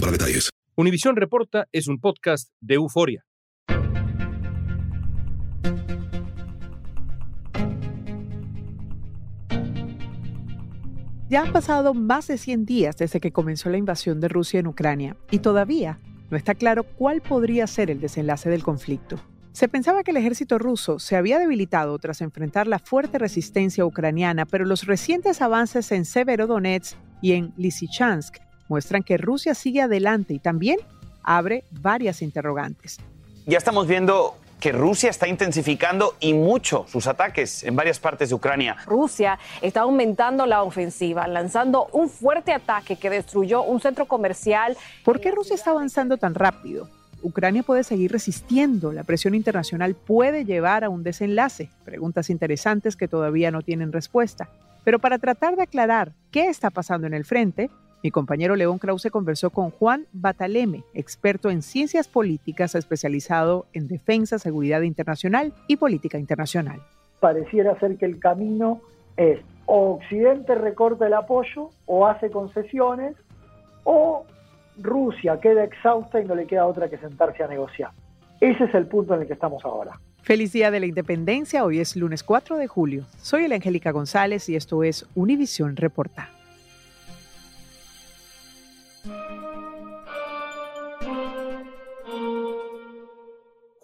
para 0.00 0.12
detalles. 0.12 0.50
Univisión 0.76 1.16
Reporta 1.16 1.66
es 1.72 1.88
un 1.88 1.98
podcast 1.98 2.50
de 2.60 2.74
euforia. 2.74 3.24
Ya 11.30 11.42
han 11.42 11.52
pasado 11.52 11.92
más 11.92 12.26
de 12.28 12.38
100 12.38 12.64
días 12.64 12.96
desde 12.96 13.20
que 13.20 13.32
comenzó 13.32 13.68
la 13.68 13.76
invasión 13.76 14.18
de 14.20 14.28
Rusia 14.28 14.60
en 14.60 14.66
Ucrania 14.66 15.16
y 15.30 15.40
todavía 15.40 16.00
no 16.30 16.36
está 16.38 16.54
claro 16.54 16.84
cuál 16.84 17.20
podría 17.20 17.66
ser 17.66 17.90
el 17.90 18.00
desenlace 18.00 18.48
del 18.48 18.62
conflicto. 18.62 19.20
Se 19.52 19.68
pensaba 19.68 20.04
que 20.04 20.12
el 20.12 20.16
ejército 20.16 20.58
ruso 20.58 20.98
se 20.98 21.16
había 21.16 21.38
debilitado 21.38 21.98
tras 21.98 22.20
enfrentar 22.22 22.66
la 22.66 22.78
fuerte 22.78 23.18
resistencia 23.18 23.84
ucraniana, 23.84 24.46
pero 24.46 24.64
los 24.64 24.86
recientes 24.86 25.42
avances 25.42 25.92
en 25.92 26.04
Severodonetsk 26.04 26.96
y 27.20 27.32
en 27.32 27.52
Lysychansk 27.56 28.36
muestran 28.68 29.02
que 29.02 29.16
Rusia 29.16 29.54
sigue 29.54 29.82
adelante 29.82 30.34
y 30.34 30.38
también 30.38 30.78
abre 31.22 31.64
varias 31.70 32.22
interrogantes. 32.22 32.98
Ya 33.46 33.58
estamos 33.58 33.86
viendo 33.86 34.36
que 34.60 34.72
Rusia 34.72 35.10
está 35.10 35.28
intensificando 35.28 36.16
y 36.20 36.34
mucho 36.34 36.84
sus 36.88 37.06
ataques 37.06 37.62
en 37.64 37.76
varias 37.76 37.98
partes 37.98 38.28
de 38.28 38.34
Ucrania. 38.34 38.76
Rusia 38.86 39.38
está 39.62 39.82
aumentando 39.82 40.46
la 40.46 40.62
ofensiva, 40.62 41.26
lanzando 41.28 41.88
un 41.92 42.08
fuerte 42.08 42.52
ataque 42.52 42.96
que 42.96 43.10
destruyó 43.10 43.62
un 43.62 43.80
centro 43.80 44.06
comercial. 44.06 44.76
¿Por 45.04 45.20
qué 45.20 45.30
Rusia 45.30 45.54
está 45.54 45.70
avanzando 45.70 46.16
tan 46.16 46.34
rápido? 46.34 46.88
Ucrania 47.22 47.62
puede 47.62 47.84
seguir 47.84 48.12
resistiendo, 48.12 48.92
la 48.92 49.02
presión 49.02 49.34
internacional 49.34 49.94
puede 49.94 50.44
llevar 50.44 50.84
a 50.84 50.88
un 50.88 51.02
desenlace. 51.02 51.68
Preguntas 51.84 52.30
interesantes 52.30 52.96
que 52.96 53.08
todavía 53.08 53.50
no 53.50 53.62
tienen 53.62 53.92
respuesta. 53.92 54.48
Pero 54.84 55.00
para 55.00 55.18
tratar 55.18 55.56
de 55.56 55.62
aclarar 55.62 56.12
qué 56.30 56.48
está 56.48 56.70
pasando 56.70 57.06
en 57.06 57.14
el 57.14 57.24
frente, 57.24 57.70
mi 58.02 58.10
compañero 58.10 58.54
León 58.54 58.78
Krause 58.78 59.10
conversó 59.10 59.50
con 59.50 59.70
Juan 59.70 60.06
Bataleme, 60.12 60.84
experto 60.94 61.50
en 61.50 61.62
ciencias 61.62 62.06
políticas 62.06 62.74
especializado 62.74 63.66
en 63.72 63.88
defensa, 63.88 64.38
seguridad 64.38 64.82
internacional 64.82 65.52
y 65.66 65.76
política 65.76 66.18
internacional. 66.18 66.80
Pareciera 67.18 67.78
ser 67.80 67.96
que 67.96 68.06
el 68.06 68.20
camino 68.20 68.80
es 69.16 69.40
o 69.66 69.96
Occidente 69.96 70.54
recorta 70.54 71.06
el 71.06 71.14
apoyo 71.14 71.70
o 71.86 72.06
hace 72.06 72.30
concesiones 72.30 73.16
o 73.84 74.24
Rusia 74.78 75.40
queda 75.40 75.64
exhausta 75.64 76.20
y 76.20 76.24
no 76.24 76.34
le 76.34 76.46
queda 76.46 76.66
otra 76.66 76.88
que 76.88 76.98
sentarse 76.98 77.42
a 77.42 77.48
negociar. 77.48 77.90
Ese 78.40 78.64
es 78.64 78.74
el 78.74 78.86
punto 78.86 79.14
en 79.14 79.22
el 79.22 79.26
que 79.26 79.32
estamos 79.32 79.64
ahora. 79.64 79.98
Feliz 80.22 80.52
Día 80.52 80.70
de 80.70 80.78
la 80.78 80.86
Independencia, 80.86 81.64
hoy 81.64 81.80
es 81.80 81.96
lunes 81.96 82.22
4 82.22 82.56
de 82.56 82.66
julio. 82.68 83.04
Soy 83.16 83.44
el 83.44 83.52
Angélica 83.52 83.90
González 83.90 84.48
y 84.48 84.56
esto 84.56 84.84
es 84.84 85.06
Univisión 85.14 85.74
Reporta. 85.74 86.30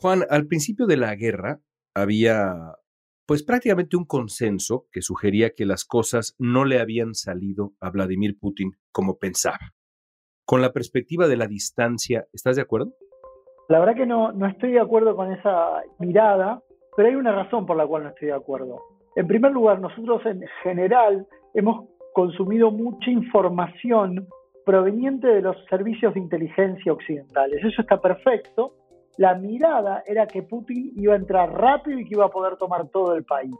Juan, 0.04 0.20
al 0.28 0.46
principio 0.48 0.84
de 0.84 0.98
la 0.98 1.14
guerra 1.14 1.60
había 1.94 2.52
pues 3.26 3.42
prácticamente 3.42 3.96
un 3.96 4.04
consenso 4.04 4.84
que 4.92 5.00
sugería 5.00 5.54
que 5.56 5.64
las 5.64 5.86
cosas 5.86 6.36
no 6.38 6.66
le 6.66 6.78
habían 6.78 7.14
salido 7.14 7.70
a 7.80 7.88
Vladimir 7.88 8.36
Putin 8.38 8.72
como 8.92 9.16
pensaba. 9.16 9.72
Con 10.44 10.60
la 10.60 10.72
perspectiva 10.74 11.26
de 11.26 11.38
la 11.38 11.46
distancia, 11.46 12.26
¿estás 12.34 12.56
de 12.56 12.60
acuerdo? 12.60 12.92
La 13.70 13.80
verdad 13.80 13.94
que 13.94 14.04
no, 14.04 14.30
no 14.32 14.46
estoy 14.46 14.72
de 14.72 14.80
acuerdo 14.80 15.16
con 15.16 15.32
esa 15.32 15.80
mirada, 15.98 16.60
pero 16.98 17.08
hay 17.08 17.14
una 17.14 17.32
razón 17.32 17.64
por 17.64 17.78
la 17.78 17.86
cual 17.86 18.02
no 18.02 18.10
estoy 18.10 18.28
de 18.28 18.34
acuerdo. 18.34 18.82
En 19.16 19.26
primer 19.26 19.52
lugar, 19.52 19.80
nosotros 19.80 20.20
en 20.26 20.42
general 20.62 21.26
hemos 21.54 21.88
consumido 22.12 22.70
mucha 22.70 23.10
información 23.10 24.28
proveniente 24.66 25.28
de 25.28 25.40
los 25.40 25.56
servicios 25.70 26.12
de 26.12 26.20
inteligencia 26.20 26.92
occidentales. 26.92 27.64
Eso 27.64 27.80
está 27.80 28.00
perfecto, 28.02 28.74
la 29.18 29.34
mirada 29.34 30.02
era 30.06 30.26
que 30.26 30.42
Putin 30.42 30.92
iba 30.96 31.14
a 31.14 31.16
entrar 31.16 31.52
rápido 31.52 31.98
y 31.98 32.04
que 32.04 32.14
iba 32.14 32.26
a 32.26 32.30
poder 32.30 32.56
tomar 32.56 32.88
todo 32.88 33.14
el 33.14 33.24
país. 33.24 33.54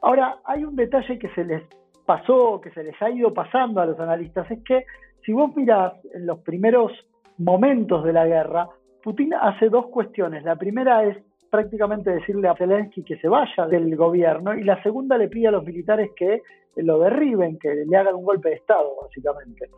Ahora, 0.00 0.38
hay 0.44 0.64
un 0.64 0.76
detalle 0.76 1.18
que 1.18 1.28
se 1.30 1.44
les 1.44 1.62
pasó, 2.04 2.60
que 2.60 2.70
se 2.70 2.82
les 2.82 3.00
ha 3.00 3.10
ido 3.10 3.32
pasando 3.32 3.80
a 3.80 3.86
los 3.86 3.98
analistas, 3.98 4.50
es 4.50 4.62
que 4.64 4.84
si 5.24 5.32
vos 5.32 5.54
mirás 5.54 5.94
en 6.12 6.26
los 6.26 6.40
primeros 6.40 6.92
momentos 7.38 8.04
de 8.04 8.12
la 8.12 8.26
guerra, 8.26 8.68
Putin 9.02 9.34
hace 9.34 9.68
dos 9.68 9.86
cuestiones. 9.86 10.44
La 10.44 10.56
primera 10.56 11.04
es 11.04 11.16
prácticamente 11.50 12.10
decirle 12.10 12.48
a 12.48 12.56
Zelensky 12.56 13.02
que 13.02 13.18
se 13.18 13.28
vaya 13.28 13.66
del 13.66 13.94
gobierno 13.94 14.54
y 14.54 14.64
la 14.64 14.82
segunda 14.82 15.18
le 15.18 15.28
pide 15.28 15.48
a 15.48 15.52
los 15.52 15.64
militares 15.64 16.10
que 16.16 16.42
lo 16.76 16.98
derriben, 16.98 17.58
que 17.58 17.84
le 17.86 17.96
hagan 17.96 18.14
un 18.14 18.24
golpe 18.24 18.48
de 18.48 18.54
Estado, 18.56 18.90
básicamente. 19.02 19.68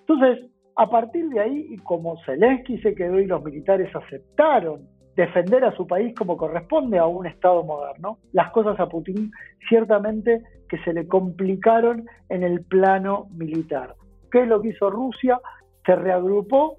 Entonces, 0.00 0.50
a 0.78 0.88
partir 0.88 1.28
de 1.28 1.40
ahí, 1.40 1.66
y 1.70 1.78
como 1.78 2.16
Zelensky 2.24 2.78
se 2.78 2.94
quedó 2.94 3.18
y 3.18 3.26
los 3.26 3.42
militares 3.42 3.94
aceptaron 3.94 4.86
defender 5.16 5.64
a 5.64 5.74
su 5.74 5.88
país 5.88 6.14
como 6.16 6.36
corresponde 6.36 6.98
a 6.98 7.06
un 7.06 7.26
Estado 7.26 7.64
moderno, 7.64 8.18
las 8.30 8.52
cosas 8.52 8.78
a 8.78 8.88
Putin 8.88 9.32
ciertamente 9.68 10.40
que 10.68 10.78
se 10.84 10.92
le 10.92 11.08
complicaron 11.08 12.06
en 12.28 12.44
el 12.44 12.64
plano 12.64 13.26
militar. 13.32 13.96
¿Qué 14.30 14.42
es 14.42 14.48
lo 14.48 14.62
que 14.62 14.68
hizo 14.68 14.88
Rusia? 14.88 15.40
Se 15.84 15.96
reagrupó, 15.96 16.76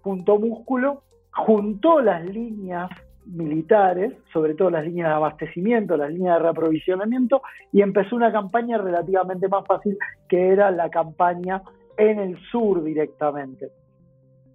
juntó 0.00 0.38
músculo, 0.38 1.02
juntó 1.30 2.00
las 2.00 2.24
líneas 2.24 2.88
militares, 3.26 4.14
sobre 4.32 4.54
todo 4.54 4.70
las 4.70 4.86
líneas 4.86 5.10
de 5.10 5.14
abastecimiento, 5.14 5.98
las 5.98 6.10
líneas 6.10 6.36
de 6.36 6.44
reaprovisionamiento, 6.44 7.42
y 7.70 7.82
empezó 7.82 8.16
una 8.16 8.32
campaña 8.32 8.78
relativamente 8.78 9.46
más 9.48 9.66
fácil 9.66 9.98
que 10.26 10.48
era 10.48 10.70
la 10.70 10.88
campaña 10.88 11.60
en 11.96 12.18
el 12.18 12.38
sur 12.50 12.82
directamente. 12.82 13.70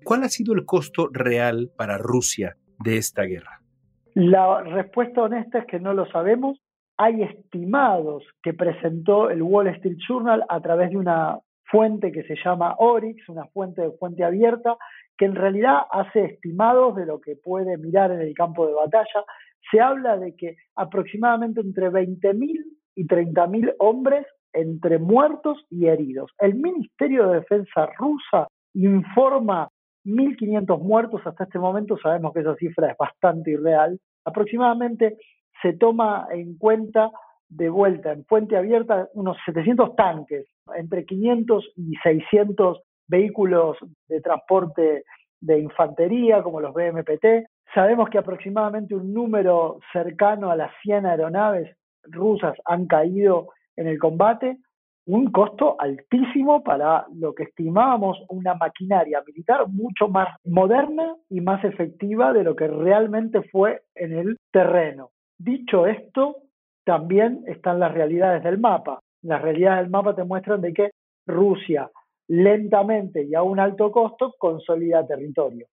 ¿Cuál 0.04 0.24
ha 0.24 0.30
sido 0.30 0.54
el 0.54 0.66
costo 0.66 1.10
real 1.12 1.70
para 1.76 1.98
Rusia 1.98 2.56
de 2.80 2.98
esta 2.98 3.24
guerra? 3.24 3.62
La 4.14 4.62
respuesta 4.62 5.22
honesta 5.22 5.60
es 5.60 5.66
que 5.66 5.80
no 5.80 5.94
lo 5.94 6.06
sabemos. 6.08 6.60
Hay 6.98 7.22
estimados 7.22 8.24
que 8.42 8.54
presentó 8.54 9.30
el 9.30 9.42
Wall 9.42 9.68
Street 9.68 9.98
Journal 10.08 10.44
a 10.50 10.60
través 10.62 10.90
de 10.90 10.98
una 10.98 11.40
fuente 11.66 12.12
que 12.12 12.24
se 12.24 12.36
llama 12.44 12.76
Orix, 12.80 13.28
una 13.30 13.46
fuente 13.48 13.82
de 13.82 13.92
fuente 13.92 14.24
abierta, 14.24 14.78
que 15.18 15.26
en 15.26 15.36
realidad 15.36 15.82
hace 15.92 16.26
estimados 16.26 16.96
de 16.96 17.06
lo 17.06 17.20
que 17.20 17.36
puede 17.36 17.78
mirar 17.78 18.12
en 18.12 18.22
el 18.22 18.34
campo 18.34 18.66
de 18.66 18.74
batalla. 18.74 19.26
Se 19.70 19.80
habla 19.80 20.18
de 20.18 20.36
que 20.36 20.56
aproximadamente 20.76 21.62
entre 21.62 21.92
20.000 21.92 22.64
y 22.96 23.06
30.000 23.06 23.76
hombres 23.80 24.26
entre 24.54 25.00
muertos 25.00 25.66
y 25.70 25.88
heridos. 25.88 26.32
El 26.40 26.56
Ministerio 26.56 27.28
de 27.28 27.40
Defensa 27.40 27.88
rusa 27.98 28.48
informa 28.74 29.70
1.500 30.06 30.80
muertos 30.80 31.22
hasta 31.26 31.44
este 31.44 31.60
momento, 31.60 31.98
sabemos 31.98 32.34
que 32.34 32.40
esa 32.40 32.56
cifra 32.56 32.92
es 32.92 32.98
bastante 32.98 33.52
irreal. 33.52 34.00
Aproximadamente 34.26 35.18
se 35.62 35.74
toma 35.74 36.28
en 36.32 36.58
cuenta 36.58 37.12
de 37.50 37.70
vuelta 37.70 38.12
en 38.12 38.26
fuente 38.26 38.58
abierta 38.58 39.08
unos 39.14 39.38
700 39.46 39.96
tanques, 39.96 40.48
entre 40.76 41.06
500 41.06 41.72
y 41.76 41.96
600 42.04 42.82
vehículos 43.08 43.78
de 44.08 44.22
transporte 44.22 45.04
de 45.40 45.60
infantería 45.60 46.44
como 46.44 46.62
los 46.62 46.74
BMPT. 46.74 47.48
Sabemos 47.74 48.10
que 48.10 48.18
aproximadamente 48.18 48.96
un 48.96 49.14
número 49.14 49.80
cercano 49.94 50.52
a 50.52 50.56
las 50.56 50.72
100 50.82 51.06
aeronaves 51.06 51.76
rusas 52.04 52.58
han 52.66 52.88
caído 52.88 53.50
en 53.78 53.88
el 53.88 54.00
combate, 54.00 54.58
un 55.06 55.32
costo 55.32 55.78
altísimo 55.80 56.64
para 56.64 57.06
lo 57.16 57.34
que 57.34 57.44
estimábamos 57.44 58.18
una 58.28 58.56
maquinaria 58.56 59.24
militar 59.26 59.66
mucho 59.70 60.10
más 60.10 60.28
moderna 60.44 61.16
y 61.30 61.40
más 61.40 61.64
efectiva 61.64 62.34
de 62.34 62.44
lo 62.44 62.56
que 62.56 62.68
realmente 62.68 63.42
fue 63.44 63.84
en 63.96 64.12
el 64.12 64.38
terreno. 64.52 65.12
Dicho 65.40 65.88
esto, 65.88 66.38
también 66.84 67.44
están 67.48 67.80
las 67.80 67.94
realidades 67.94 68.44
del 68.44 68.60
mapa. 68.60 69.00
Las 69.22 69.42
realidades 69.42 69.84
del 69.84 69.92
mapa 69.92 70.14
te 70.14 70.26
muestran 70.26 70.60
de 70.60 70.74
que 70.74 70.92
Rusia 71.26 71.90
lentamente 72.28 73.24
y 73.24 73.34
a 73.34 73.44
un 73.44 73.60
alto 73.60 73.92
costo 73.92 74.36
consolida 74.38 75.08
territorio. 75.08 75.68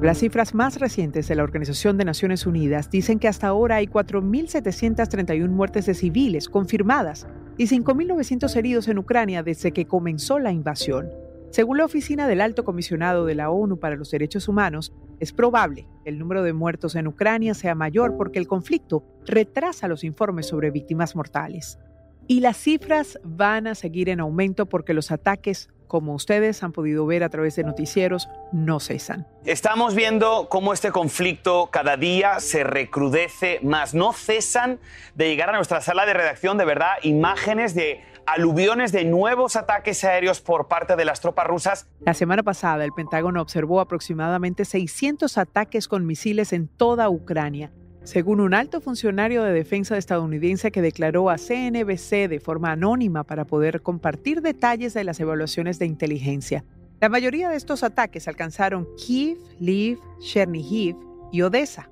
Las 0.00 0.18
cifras 0.18 0.54
más 0.54 0.78
recientes 0.78 1.26
de 1.26 1.34
la 1.34 1.42
Organización 1.42 1.96
de 1.96 2.04
Naciones 2.04 2.46
Unidas 2.46 2.90
dicen 2.90 3.18
que 3.18 3.28
hasta 3.28 3.46
ahora 3.46 3.76
hay 3.76 3.86
4.731 3.86 5.48
muertes 5.48 5.86
de 5.86 5.94
civiles 5.94 6.50
confirmadas 6.50 7.26
y 7.56 7.66
5.900 7.66 8.54
heridos 8.56 8.88
en 8.88 8.98
Ucrania 8.98 9.42
desde 9.42 9.72
que 9.72 9.86
comenzó 9.86 10.38
la 10.38 10.52
invasión. 10.52 11.08
Según 11.50 11.78
la 11.78 11.86
Oficina 11.86 12.28
del 12.28 12.42
Alto 12.42 12.62
Comisionado 12.62 13.24
de 13.24 13.36
la 13.36 13.48
ONU 13.48 13.78
para 13.78 13.96
los 13.96 14.10
Derechos 14.10 14.48
Humanos, 14.48 14.92
es 15.18 15.32
probable 15.32 15.88
que 16.04 16.10
el 16.10 16.18
número 16.18 16.42
de 16.42 16.52
muertos 16.52 16.94
en 16.94 17.06
Ucrania 17.06 17.54
sea 17.54 17.74
mayor 17.74 18.18
porque 18.18 18.38
el 18.38 18.46
conflicto 18.46 19.02
retrasa 19.24 19.88
los 19.88 20.04
informes 20.04 20.46
sobre 20.46 20.70
víctimas 20.70 21.16
mortales. 21.16 21.78
Y 22.26 22.40
las 22.40 22.58
cifras 22.58 23.18
van 23.24 23.66
a 23.66 23.74
seguir 23.74 24.10
en 24.10 24.20
aumento 24.20 24.66
porque 24.66 24.92
los 24.92 25.10
ataques 25.10 25.70
como 25.86 26.14
ustedes 26.14 26.62
han 26.62 26.72
podido 26.72 27.06
ver 27.06 27.24
a 27.24 27.28
través 27.28 27.56
de 27.56 27.64
noticieros, 27.64 28.28
no 28.52 28.80
cesan. 28.80 29.26
Estamos 29.44 29.94
viendo 29.94 30.48
cómo 30.48 30.72
este 30.72 30.90
conflicto 30.90 31.68
cada 31.70 31.96
día 31.96 32.40
se 32.40 32.64
recrudece 32.64 33.60
más. 33.62 33.94
No 33.94 34.12
cesan 34.12 34.80
de 35.14 35.28
llegar 35.28 35.50
a 35.50 35.56
nuestra 35.56 35.80
sala 35.80 36.06
de 36.06 36.14
redacción, 36.14 36.58
de 36.58 36.64
verdad, 36.64 36.94
imágenes 37.02 37.74
de 37.74 38.02
aluviones 38.26 38.90
de 38.92 39.04
nuevos 39.04 39.56
ataques 39.56 40.02
aéreos 40.04 40.40
por 40.40 40.68
parte 40.68 40.96
de 40.96 41.04
las 41.04 41.20
tropas 41.20 41.46
rusas. 41.46 41.86
La 42.00 42.14
semana 42.14 42.42
pasada, 42.42 42.84
el 42.84 42.92
Pentágono 42.92 43.40
observó 43.40 43.80
aproximadamente 43.80 44.64
600 44.64 45.38
ataques 45.38 45.88
con 45.88 46.06
misiles 46.06 46.52
en 46.52 46.68
toda 46.68 47.08
Ucrania 47.08 47.70
según 48.06 48.38
un 48.38 48.54
alto 48.54 48.80
funcionario 48.80 49.42
de 49.42 49.52
defensa 49.52 49.98
estadounidense 49.98 50.70
que 50.70 50.80
declaró 50.80 51.28
a 51.28 51.38
CNBC 51.38 52.28
de 52.28 52.38
forma 52.40 52.70
anónima 52.70 53.24
para 53.24 53.46
poder 53.46 53.82
compartir 53.82 54.42
detalles 54.42 54.94
de 54.94 55.02
las 55.02 55.18
evaluaciones 55.18 55.80
de 55.80 55.86
inteligencia. 55.86 56.64
La 57.00 57.08
mayoría 57.08 57.48
de 57.50 57.56
estos 57.56 57.82
ataques 57.82 58.28
alcanzaron 58.28 58.86
Kiev, 58.96 59.38
Lviv, 59.58 59.98
Chernihiv 60.20 60.94
y 61.32 61.42
Odessa. 61.42 61.90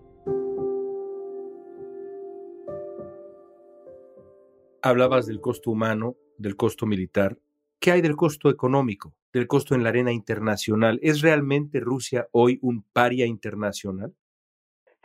Hablabas 4.82 5.26
del 5.26 5.40
costo 5.40 5.72
humano, 5.72 6.14
del 6.38 6.54
costo 6.54 6.86
militar. 6.86 7.36
¿Qué 7.80 7.90
hay 7.90 8.02
del 8.02 8.14
costo 8.14 8.50
económico, 8.50 9.14
del 9.32 9.48
costo 9.48 9.74
en 9.74 9.82
la 9.82 9.88
arena 9.88 10.12
internacional? 10.12 11.00
¿Es 11.02 11.22
realmente 11.22 11.80
Rusia 11.80 12.28
hoy 12.30 12.60
un 12.62 12.84
paria 12.92 13.26
internacional? 13.26 14.14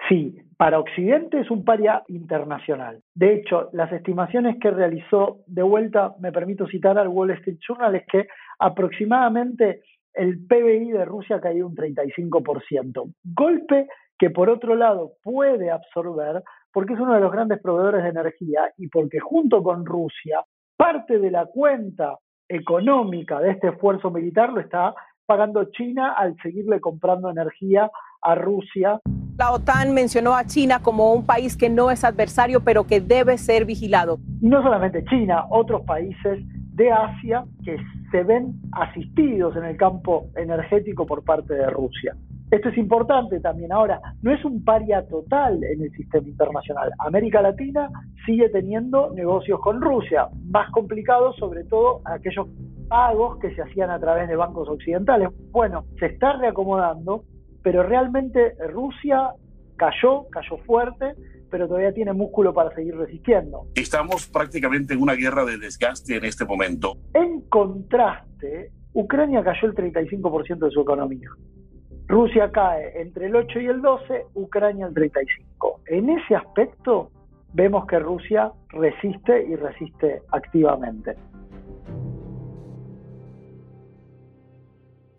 Sí, 0.10 0.36
para 0.58 0.80
Occidente 0.80 1.40
es 1.40 1.52
un 1.52 1.64
paria 1.64 2.04
internacional. 2.08 3.02
De 3.14 3.36
hecho, 3.36 3.70
las 3.74 3.92
estimaciones 3.94 4.58
que 4.60 4.72
realizó, 4.72 5.38
de 5.46 5.62
vuelta 5.62 6.16
me 6.20 6.32
permito 6.32 6.68
citar 6.68 6.98
al 6.98 7.08
Wall 7.08 7.32
Street 7.32 7.60
Journal, 7.66 7.96
es 7.96 8.06
que 8.08 8.28
aproximadamente 8.58 9.84
el 10.14 10.46
PBI 10.48 10.92
de 10.92 11.06
Rusia 11.06 11.36
ha 11.36 11.42
caído 11.42 11.68
un 11.68 11.76
35%. 11.76 13.14
Golpe 13.24 13.88
que 14.18 14.32
por 14.32 14.50
otro 14.50 14.76
lado 14.76 15.14
puede 15.24 15.72
absorber 15.72 16.44
porque 16.74 16.94
es 16.94 17.00
uno 17.00 17.14
de 17.14 17.22
los 17.22 17.32
grandes 17.32 17.62
proveedores 17.62 18.04
de 18.04 18.10
energía 18.10 18.72
y 18.78 18.88
porque 18.88 19.20
junto 19.20 19.64
con 19.64 19.86
Rusia 19.86 20.44
parte 20.76 21.20
de 21.20 21.32
la 21.32 21.46
cuenta 21.46 22.18
económica 22.48 23.40
de 23.40 23.52
este 23.52 23.70
esfuerzo 23.70 24.12
militar 24.12 24.52
lo 24.52 24.60
está 24.60 24.94
pagando 25.26 25.66
China 25.72 26.14
al 26.18 26.36
seguirle 26.42 26.82
comprando 26.82 27.30
energía 27.30 27.90
a 28.22 28.36
Rusia. 28.36 29.00
La 29.39 29.53
OTAN 29.53 29.94
mencionó 29.94 30.36
a 30.36 30.44
China 30.44 30.80
como 30.83 31.13
un 31.13 31.25
país 31.25 31.56
que 31.56 31.69
no 31.69 31.91
es 31.91 32.03
adversario, 32.03 32.59
pero 32.59 32.86
que 32.86 33.00
debe 33.00 33.38
ser 33.38 33.63
vigilado. 33.63 34.19
No 34.41 34.62
solamente 34.62 35.01
China, 35.06 35.45
otros 35.50 35.83
países 35.83 36.39
de 36.74 36.91
Asia 36.91 37.45
que 37.63 37.77
se 38.12 38.24
ven 38.24 38.56
asistidos 38.74 39.56
en 39.56 39.63
el 39.63 39.77
campo 39.77 40.27
energético 40.36 41.06
por 41.06 41.24
parte 41.24 41.53
de 41.53 41.69
Rusia. 41.69 42.18
Esto 42.51 42.68
es 42.68 42.77
importante 42.77 43.39
también. 43.39 43.71
Ahora, 43.71 44.01
no 44.21 44.33
es 44.33 44.44
un 44.44 44.62
paria 44.65 45.07
total 45.07 45.63
en 45.63 45.83
el 45.83 45.91
sistema 45.91 46.27
internacional. 46.27 46.91
América 47.00 47.41
Latina 47.41 47.89
sigue 48.25 48.50
teniendo 48.50 49.13
negocios 49.13 49.62
con 49.62 49.80
Rusia, 49.80 50.27
más 50.51 50.69
complicados 50.71 51.38
sobre 51.38 51.63
todo 51.63 52.01
aquellos 52.03 52.45
pagos 52.89 53.39
que 53.39 53.56
se 53.56 53.62
hacían 53.62 53.89
a 53.89 54.00
través 54.01 54.27
de 54.27 54.36
bancos 54.36 54.68
occidentales. 54.68 55.30
Bueno, 55.51 55.86
se 55.97 56.07
está 56.07 56.33
reacomodando, 56.33 57.24
pero 57.64 57.84
realmente 57.84 58.56
Rusia 58.72 59.30
cayó, 59.76 60.28
cayó 60.30 60.58
fuerte, 60.66 61.16
pero 61.50 61.68
todavía 61.68 61.94
tiene 61.94 62.14
músculo 62.14 62.54
para 62.54 62.74
seguir 62.76 62.96
resistiendo. 62.96 63.68
Estamos 63.76 64.28
prácticamente 64.28 64.94
en 64.94 65.02
una 65.02 65.14
guerra 65.14 65.46
de 65.46 65.58
desgaste 65.58 66.18
en 66.18 66.26
este 66.26 66.46
momento. 66.46 66.98
En 67.14 67.42
contraste, 67.50 68.72
Ucrania 68.94 69.44
cayó 69.44 69.68
el 69.68 69.76
35% 69.76 70.60
de 70.60 70.72
su 70.72 70.82
economía. 70.82 71.30
Rusia 72.08 72.52
cae 72.52 73.02
entre 73.02 73.28
el 73.28 73.36
8 73.36 73.60
y 73.60 73.66
el 73.68 73.82
12, 73.82 74.26
Ucrania 74.34 74.88
el 74.88 74.94
35. 74.94 75.82
En 75.88 76.10
ese 76.10 76.36
aspecto 76.36 77.12
vemos 77.54 77.86
que 77.86 78.00
Rusia 78.00 78.52
resiste 78.70 79.46
y 79.48 79.56
resiste 79.56 80.22
activamente. 80.32 81.16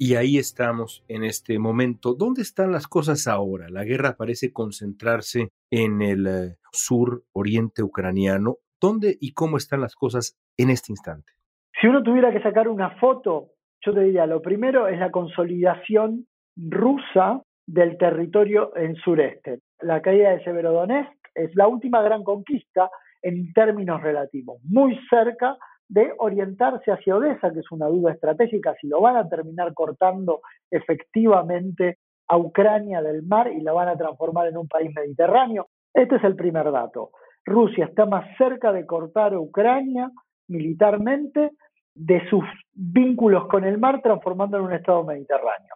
Y 0.02 0.14
ahí 0.14 0.38
estamos 0.38 1.04
en 1.08 1.24
este 1.24 1.58
momento. 1.58 2.14
¿Dónde 2.14 2.40
están 2.40 2.72
las 2.72 2.86
cosas 2.86 3.26
ahora? 3.26 3.68
La 3.68 3.84
guerra 3.84 4.16
parece 4.16 4.50
concentrarse 4.50 5.50
en 5.70 6.00
el 6.00 6.26
eh, 6.26 6.56
sur 6.72 7.24
oriente 7.32 7.82
ucraniano. 7.82 8.56
¿Dónde 8.80 9.14
y 9.20 9.34
cómo 9.34 9.58
están 9.58 9.82
las 9.82 9.94
cosas 9.94 10.40
en 10.56 10.70
este 10.70 10.92
instante? 10.92 11.30
Si 11.78 11.86
uno 11.86 12.02
tuviera 12.02 12.32
que 12.32 12.40
sacar 12.40 12.66
una 12.68 12.98
foto, 12.98 13.48
yo 13.84 13.92
te 13.92 14.00
diría, 14.00 14.24
lo 14.24 14.40
primero 14.40 14.88
es 14.88 14.98
la 14.98 15.10
consolidación 15.10 16.26
rusa 16.56 17.42
del 17.66 17.98
territorio 17.98 18.74
en 18.76 18.96
sureste. 18.96 19.58
La 19.82 20.00
caída 20.00 20.30
de 20.30 20.42
Severodonetsk 20.44 21.12
es 21.34 21.54
la 21.56 21.68
última 21.68 22.00
gran 22.00 22.24
conquista 22.24 22.88
en 23.20 23.52
términos 23.52 24.00
relativos, 24.00 24.62
muy 24.64 24.98
cerca 25.10 25.58
de 25.90 26.14
orientarse 26.18 26.92
hacia 26.92 27.16
Odessa, 27.16 27.52
que 27.52 27.58
es 27.60 27.72
una 27.72 27.86
duda 27.86 28.12
estratégica, 28.12 28.76
si 28.80 28.86
lo 28.86 29.00
van 29.00 29.16
a 29.16 29.28
terminar 29.28 29.74
cortando 29.74 30.40
efectivamente 30.70 31.98
a 32.28 32.38
Ucrania 32.38 33.02
del 33.02 33.24
mar 33.24 33.50
y 33.52 33.60
la 33.60 33.72
van 33.72 33.88
a 33.88 33.96
transformar 33.96 34.46
en 34.46 34.56
un 34.56 34.68
país 34.68 34.92
mediterráneo. 34.94 35.66
Este 35.92 36.16
es 36.16 36.24
el 36.24 36.36
primer 36.36 36.70
dato. 36.70 37.10
Rusia 37.44 37.86
está 37.86 38.06
más 38.06 38.24
cerca 38.38 38.72
de 38.72 38.86
cortar 38.86 39.34
a 39.34 39.40
Ucrania 39.40 40.12
militarmente 40.46 41.50
de 41.92 42.28
sus 42.30 42.44
vínculos 42.72 43.48
con 43.48 43.64
el 43.64 43.78
mar, 43.78 44.00
transformando 44.00 44.58
en 44.58 44.64
un 44.64 44.72
Estado 44.72 45.02
mediterráneo. 45.02 45.74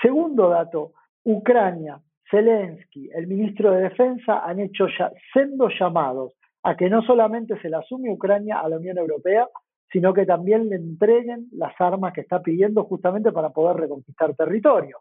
Segundo 0.00 0.48
dato, 0.48 0.92
Ucrania, 1.24 2.00
Zelensky, 2.30 3.10
el 3.12 3.26
ministro 3.26 3.72
de 3.72 3.82
Defensa 3.82 4.44
han 4.44 4.60
hecho 4.60 4.86
ya 4.96 5.10
sendos 5.34 5.72
llamados 5.76 6.34
a 6.66 6.76
que 6.76 6.90
no 6.90 7.00
solamente 7.02 7.56
se 7.60 7.68
la 7.68 7.78
asume 7.78 8.10
Ucrania 8.10 8.58
a 8.58 8.68
la 8.68 8.78
Unión 8.78 8.98
Europea, 8.98 9.48
sino 9.88 10.12
que 10.12 10.26
también 10.26 10.68
le 10.68 10.74
entreguen 10.74 11.46
las 11.52 11.80
armas 11.80 12.12
que 12.12 12.22
está 12.22 12.42
pidiendo 12.42 12.82
justamente 12.82 13.30
para 13.30 13.50
poder 13.50 13.76
reconquistar 13.76 14.34
territorio. 14.34 14.98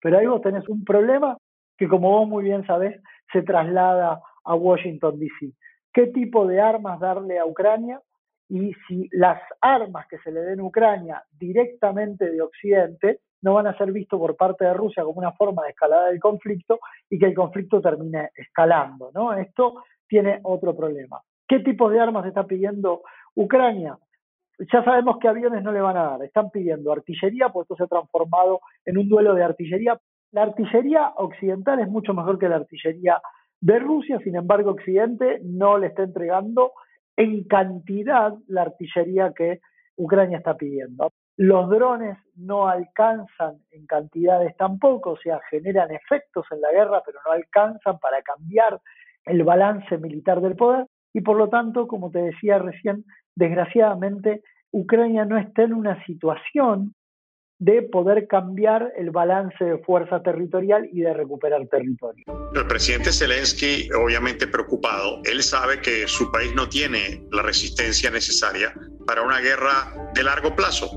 Pero 0.00 0.18
ahí 0.18 0.26
vos 0.26 0.40
tenés 0.40 0.66
un 0.70 0.82
problema 0.84 1.36
que, 1.76 1.86
como 1.86 2.10
vos 2.12 2.26
muy 2.26 2.44
bien 2.44 2.66
sabés, 2.66 2.98
se 3.30 3.42
traslada 3.42 4.22
a 4.42 4.54
Washington, 4.54 5.18
D.C. 5.18 5.52
¿Qué 5.92 6.06
tipo 6.06 6.46
de 6.46 6.62
armas 6.62 6.98
darle 6.98 7.38
a 7.38 7.44
Ucrania? 7.44 8.00
Y 8.48 8.72
si 8.88 9.06
las 9.12 9.38
armas 9.60 10.06
que 10.08 10.16
se 10.20 10.32
le 10.32 10.40
den 10.40 10.60
a 10.60 10.64
Ucrania 10.64 11.22
directamente 11.38 12.30
de 12.30 12.40
Occidente 12.40 13.20
no 13.42 13.52
van 13.54 13.66
a 13.66 13.76
ser 13.76 13.92
vistos 13.92 14.18
por 14.18 14.34
parte 14.36 14.64
de 14.64 14.72
Rusia 14.72 15.04
como 15.04 15.18
una 15.18 15.32
forma 15.32 15.64
de 15.64 15.70
escalada 15.70 16.06
del 16.06 16.20
conflicto 16.20 16.80
y 17.10 17.18
que 17.18 17.26
el 17.26 17.34
conflicto 17.34 17.82
termine 17.82 18.30
escalando, 18.34 19.10
¿no? 19.12 19.34
Esto 19.34 19.82
tiene 20.12 20.40
otro 20.42 20.76
problema. 20.76 21.22
¿Qué 21.48 21.60
tipo 21.60 21.88
de 21.88 21.98
armas 21.98 22.26
está 22.26 22.44
pidiendo 22.44 23.00
Ucrania? 23.34 23.96
Ya 24.70 24.84
sabemos 24.84 25.16
que 25.18 25.26
aviones 25.26 25.62
no 25.62 25.72
le 25.72 25.80
van 25.80 25.96
a 25.96 26.02
dar, 26.02 26.22
están 26.22 26.50
pidiendo 26.50 26.92
artillería, 26.92 27.48
pues 27.48 27.64
esto 27.64 27.76
se 27.76 27.84
ha 27.84 27.86
transformado 27.86 28.60
en 28.84 28.98
un 28.98 29.08
duelo 29.08 29.34
de 29.34 29.42
artillería. 29.42 29.98
La 30.32 30.42
artillería 30.42 31.14
occidental 31.16 31.80
es 31.80 31.88
mucho 31.88 32.12
mejor 32.12 32.38
que 32.38 32.50
la 32.50 32.56
artillería 32.56 33.22
de 33.62 33.78
Rusia, 33.78 34.18
sin 34.22 34.36
embargo 34.36 34.72
Occidente 34.72 35.40
no 35.44 35.78
le 35.78 35.86
está 35.86 36.02
entregando 36.02 36.72
en 37.16 37.44
cantidad 37.44 38.34
la 38.48 38.62
artillería 38.62 39.32
que 39.34 39.60
Ucrania 39.96 40.38
está 40.38 40.58
pidiendo. 40.58 41.10
Los 41.38 41.70
drones 41.70 42.18
no 42.36 42.68
alcanzan 42.68 43.62
en 43.70 43.86
cantidades 43.86 44.54
tampoco, 44.58 45.12
o 45.12 45.16
sea, 45.16 45.40
generan 45.48 45.90
efectos 45.90 46.44
en 46.50 46.60
la 46.60 46.70
guerra, 46.70 47.02
pero 47.02 47.18
no 47.24 47.32
alcanzan 47.32 47.98
para 47.98 48.20
cambiar 48.20 48.78
el 49.26 49.44
balance 49.44 49.98
militar 49.98 50.40
del 50.40 50.56
poder 50.56 50.86
y 51.14 51.20
por 51.20 51.36
lo 51.36 51.48
tanto, 51.48 51.86
como 51.86 52.10
te 52.10 52.20
decía 52.20 52.58
recién, 52.58 53.04
desgraciadamente 53.36 54.42
Ucrania 54.72 55.24
no 55.24 55.38
está 55.38 55.62
en 55.62 55.74
una 55.74 56.04
situación 56.06 56.94
de 57.58 57.82
poder 57.82 58.26
cambiar 58.26 58.92
el 58.96 59.10
balance 59.10 59.64
de 59.64 59.78
fuerza 59.78 60.20
territorial 60.20 60.88
y 60.90 61.02
de 61.02 61.14
recuperar 61.14 61.64
territorio. 61.68 62.24
El 62.56 62.66
presidente 62.66 63.12
Zelensky, 63.12 63.88
obviamente 63.92 64.48
preocupado, 64.48 65.20
él 65.30 65.42
sabe 65.42 65.80
que 65.80 66.08
su 66.08 66.32
país 66.32 66.52
no 66.56 66.68
tiene 66.68 67.24
la 67.30 67.42
resistencia 67.42 68.10
necesaria 68.10 68.74
para 69.06 69.22
una 69.22 69.38
guerra 69.38 70.10
de 70.12 70.24
largo 70.24 70.56
plazo. 70.56 70.88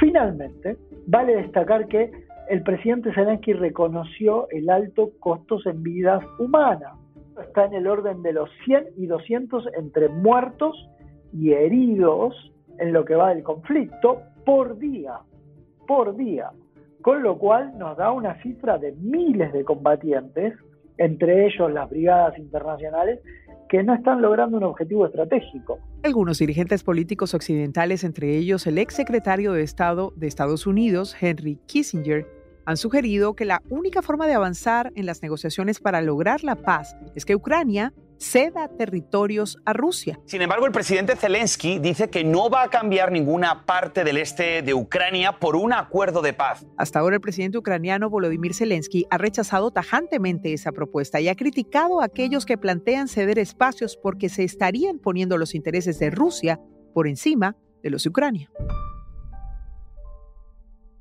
Finalmente, 0.00 0.76
vale 1.06 1.36
destacar 1.36 1.86
que 1.86 2.10
el 2.48 2.64
presidente 2.64 3.14
Zelensky 3.14 3.52
reconoció 3.52 4.48
el 4.50 4.70
alto 4.70 5.12
costos 5.20 5.66
en 5.66 5.82
vidas 5.84 6.24
humanas 6.40 6.94
está 7.40 7.66
en 7.66 7.74
el 7.74 7.86
orden 7.86 8.22
de 8.22 8.32
los 8.32 8.50
100 8.64 8.88
y 8.96 9.06
200 9.06 9.68
entre 9.78 10.08
muertos 10.08 10.76
y 11.32 11.52
heridos 11.52 12.34
en 12.78 12.92
lo 12.92 13.04
que 13.04 13.14
va 13.14 13.34
del 13.34 13.42
conflicto 13.42 14.22
por 14.44 14.78
día. 14.78 15.20
por 15.86 16.16
día, 16.16 16.50
con 17.00 17.22
lo 17.22 17.38
cual 17.38 17.72
nos 17.78 17.96
da 17.96 18.12
una 18.12 18.40
cifra 18.42 18.76
de 18.76 18.92
miles 18.92 19.52
de 19.54 19.64
combatientes, 19.64 20.52
entre 20.98 21.46
ellos 21.46 21.72
las 21.72 21.88
brigadas 21.88 22.36
internacionales, 22.38 23.20
que 23.68 23.82
no 23.82 23.94
están 23.94 24.20
logrando 24.20 24.58
un 24.58 24.64
objetivo 24.64 25.06
estratégico. 25.06 25.78
Algunos 26.02 26.38
dirigentes 26.38 26.82
políticos 26.82 27.34
occidentales, 27.34 28.04
entre 28.04 28.36
ellos 28.36 28.66
el 28.66 28.78
ex 28.78 28.94
secretario 28.94 29.52
de 29.52 29.62
Estado 29.62 30.12
de 30.16 30.26
Estados 30.26 30.66
Unidos, 30.66 31.16
Henry 31.20 31.58
Kissinger, 31.66 32.26
han 32.68 32.76
sugerido 32.76 33.34
que 33.34 33.46
la 33.46 33.62
única 33.70 34.02
forma 34.02 34.26
de 34.26 34.34
avanzar 34.34 34.92
en 34.94 35.06
las 35.06 35.22
negociaciones 35.22 35.80
para 35.80 36.02
lograr 36.02 36.44
la 36.44 36.54
paz 36.54 36.94
es 37.14 37.24
que 37.24 37.34
Ucrania 37.34 37.94
ceda 38.18 38.68
territorios 38.68 39.56
a 39.64 39.72
Rusia. 39.72 40.20
Sin 40.26 40.42
embargo, 40.42 40.66
el 40.66 40.72
presidente 40.72 41.16
Zelensky 41.16 41.78
dice 41.78 42.10
que 42.10 42.24
no 42.24 42.50
va 42.50 42.64
a 42.64 42.68
cambiar 42.68 43.10
ninguna 43.10 43.64
parte 43.64 44.04
del 44.04 44.18
este 44.18 44.60
de 44.60 44.74
Ucrania 44.74 45.38
por 45.38 45.56
un 45.56 45.72
acuerdo 45.72 46.20
de 46.20 46.34
paz. 46.34 46.66
Hasta 46.76 46.98
ahora 46.98 47.16
el 47.16 47.22
presidente 47.22 47.56
ucraniano 47.56 48.10
Volodymyr 48.10 48.52
Zelensky 48.52 49.06
ha 49.08 49.16
rechazado 49.16 49.70
tajantemente 49.70 50.52
esa 50.52 50.70
propuesta 50.70 51.22
y 51.22 51.28
ha 51.28 51.36
criticado 51.36 52.02
a 52.02 52.04
aquellos 52.04 52.44
que 52.44 52.58
plantean 52.58 53.08
ceder 53.08 53.38
espacios 53.38 53.96
porque 53.96 54.28
se 54.28 54.44
estarían 54.44 54.98
poniendo 54.98 55.38
los 55.38 55.54
intereses 55.54 55.98
de 55.98 56.10
Rusia 56.10 56.60
por 56.92 57.08
encima 57.08 57.56
de 57.82 57.88
los 57.88 58.02
de 58.02 58.10
Ucrania. 58.10 58.50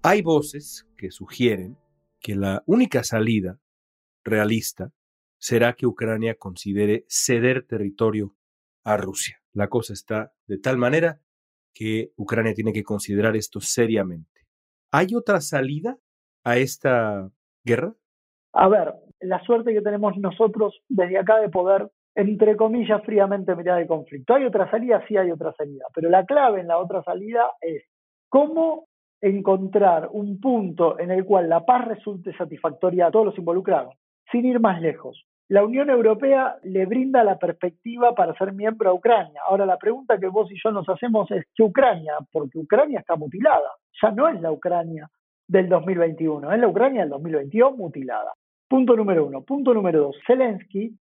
Hay 0.02 0.22
voces 0.22 0.87
que 0.98 1.12
sugieren 1.12 1.78
que 2.20 2.36
la 2.36 2.64
única 2.66 3.04
salida 3.04 3.60
realista 4.24 4.92
será 5.40 5.74
que 5.74 5.86
Ucrania 5.86 6.36
considere 6.36 7.06
ceder 7.08 7.66
territorio 7.66 8.36
a 8.84 8.98
Rusia. 8.98 9.38
La 9.54 9.68
cosa 9.70 9.94
está 9.94 10.34
de 10.48 10.58
tal 10.58 10.78
manera 10.78 11.22
que 11.74 12.12
Ucrania 12.18 12.54
tiene 12.54 12.74
que 12.74 12.84
considerar 12.84 13.36
esto 13.36 13.60
seriamente. 13.62 14.42
¿Hay 14.92 15.16
otra 15.16 15.42
salida 15.42 15.98
a 16.44 16.58
esta 16.58 17.30
guerra? 17.64 17.94
A 18.54 18.68
ver, 18.68 18.94
la 19.20 19.44
suerte 19.44 19.74
que 19.74 19.82
tenemos 19.82 20.18
nosotros 20.18 20.82
desde 20.88 21.20
acá 21.20 21.40
de 21.40 21.50
poder, 21.50 21.92
entre 22.16 22.56
comillas, 22.56 23.04
fríamente 23.06 23.56
mirar 23.56 23.82
el 23.82 23.88
conflicto. 23.88 24.34
¿Hay 24.34 24.46
otra 24.46 24.70
salida? 24.72 25.04
Sí 25.08 25.18
hay 25.18 25.32
otra 25.32 25.54
salida, 25.54 25.86
pero 25.94 26.10
la 26.10 26.26
clave 26.26 26.62
en 26.62 26.68
la 26.68 26.80
otra 26.80 27.04
salida 27.04 27.52
es 27.62 27.84
cómo 28.30 28.88
encontrar 29.22 30.10
un 30.12 30.40
punto 30.40 31.00
en 31.00 31.12
el 31.12 31.26
cual 31.26 31.50
la 31.50 31.66
paz 31.66 31.88
resulte 31.88 32.36
satisfactoria 32.38 33.08
a 33.08 33.12
todos 33.12 33.28
los 33.28 33.38
involucrados. 33.38 33.96
Sin 34.32 34.46
ir 34.46 34.60
más 34.60 34.82
lejos, 34.82 35.26
la 35.50 35.64
Unión 35.64 35.90
Europea 35.90 36.58
le 36.64 36.86
brinda 36.86 37.24
la 37.24 37.40
perspectiva 37.40 38.14
para 38.14 38.36
ser 38.38 38.52
miembro 38.52 38.90
a 38.90 38.94
Ucrania. 38.94 39.42
Ahora, 39.48 39.66
la 39.66 39.78
pregunta 39.78 40.20
que 40.20 40.28
vos 40.28 40.52
y 40.52 40.60
yo 40.62 40.72
nos 40.72 40.88
hacemos 40.90 41.32
es, 41.32 41.46
¿qué 41.56 41.64
Ucrania? 41.64 42.14
Porque 42.32 42.60
Ucrania 42.60 43.00
está 43.00 43.16
mutilada. 43.16 43.70
Ya 44.02 44.12
no 44.12 44.28
es 44.28 44.42
la 44.42 44.52
Ucrania 44.52 45.10
del 45.48 45.70
2021, 45.70 46.52
es 46.52 46.60
la 46.60 46.68
Ucrania 46.68 47.02
del 47.02 47.12
2022 47.12 47.78
mutilada. 47.78 48.34
Punto 48.68 48.98
número 48.98 49.26
uno. 49.26 49.42
Punto 49.44 49.74
número 49.74 50.02
dos. 50.02 50.18
Zelensky, 50.28 50.94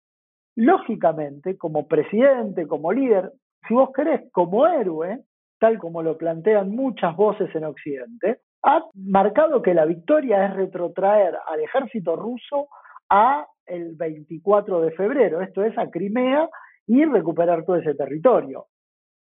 lógicamente, 0.57 1.57
como 1.57 1.89
presidente, 1.89 2.67
como 2.67 2.93
líder, 2.93 3.33
si 3.67 3.73
vos 3.73 3.91
querés, 3.95 4.31
como 4.31 4.67
héroe, 4.67 5.21
tal 5.59 5.79
como 5.79 6.03
lo 6.03 6.17
plantean 6.17 6.71
muchas 6.71 7.17
voces 7.17 7.55
en 7.55 7.65
Occidente, 7.65 8.41
ha 8.63 8.83
marcado 8.95 9.63
que 9.63 9.75
la 9.75 9.85
victoria 9.85 10.47
es 10.47 10.55
retrotraer 10.55 11.37
al 11.47 11.61
ejército 11.61 12.17
ruso 12.17 12.69
a 13.11 13.47
el 13.67 13.95
24 13.95 14.81
de 14.81 14.91
febrero, 14.93 15.41
esto 15.41 15.63
es 15.63 15.77
a 15.79 15.91
Crimea, 15.91 16.49
y 16.87 17.05
recuperar 17.05 17.65
todo 17.65 17.77
ese 17.77 17.95
territorio. 17.95 18.67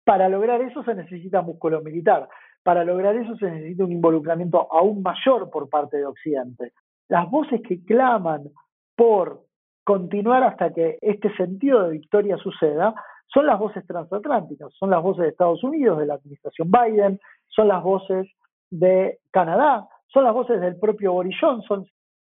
Para 0.05 0.29
lograr 0.29 0.61
eso 0.63 0.83
se 0.85 0.95
necesita 0.95 1.43
músculo 1.43 1.81
militar, 1.83 2.29
para 2.63 2.85
lograr 2.85 3.17
eso 3.17 3.37
se 3.37 3.51
necesita 3.51 3.85
un 3.85 3.93
involucramiento 3.93 4.69
aún 4.73 5.03
mayor 5.03 5.51
por 5.51 5.69
parte 5.69 5.99
de 5.99 6.07
Occidente. 6.07 6.73
Las 7.09 7.31
voces 7.31 7.61
que 7.67 7.85
claman 7.85 8.51
por 8.97 9.43
continuar 9.85 10.43
hasta 10.43 10.73
que 10.73 10.99
este 11.01 11.35
sentido 11.37 11.85
de 11.85 11.91
victoria 11.91 12.37
suceda 12.39 12.95
son 13.27 13.47
las 13.47 13.59
voces 13.59 13.87
transatlánticas, 13.87 14.73
son 14.75 14.91
las 14.91 15.03
voces 15.03 15.25
de 15.25 15.29
Estados 15.31 15.63
Unidos, 15.63 15.99
de 15.99 16.07
la 16.07 16.15
administración 16.15 16.71
Biden, 16.71 17.19
son 17.49 17.69
las 17.69 17.83
voces 17.83 18.27
de 18.71 19.19
Canadá, 19.31 19.89
son 20.09 20.25
las 20.25 20.35
voces 20.35 20.61
del 20.61 20.79
propio 20.79 21.13
Boris 21.13 21.37
Johnson. 21.41 21.87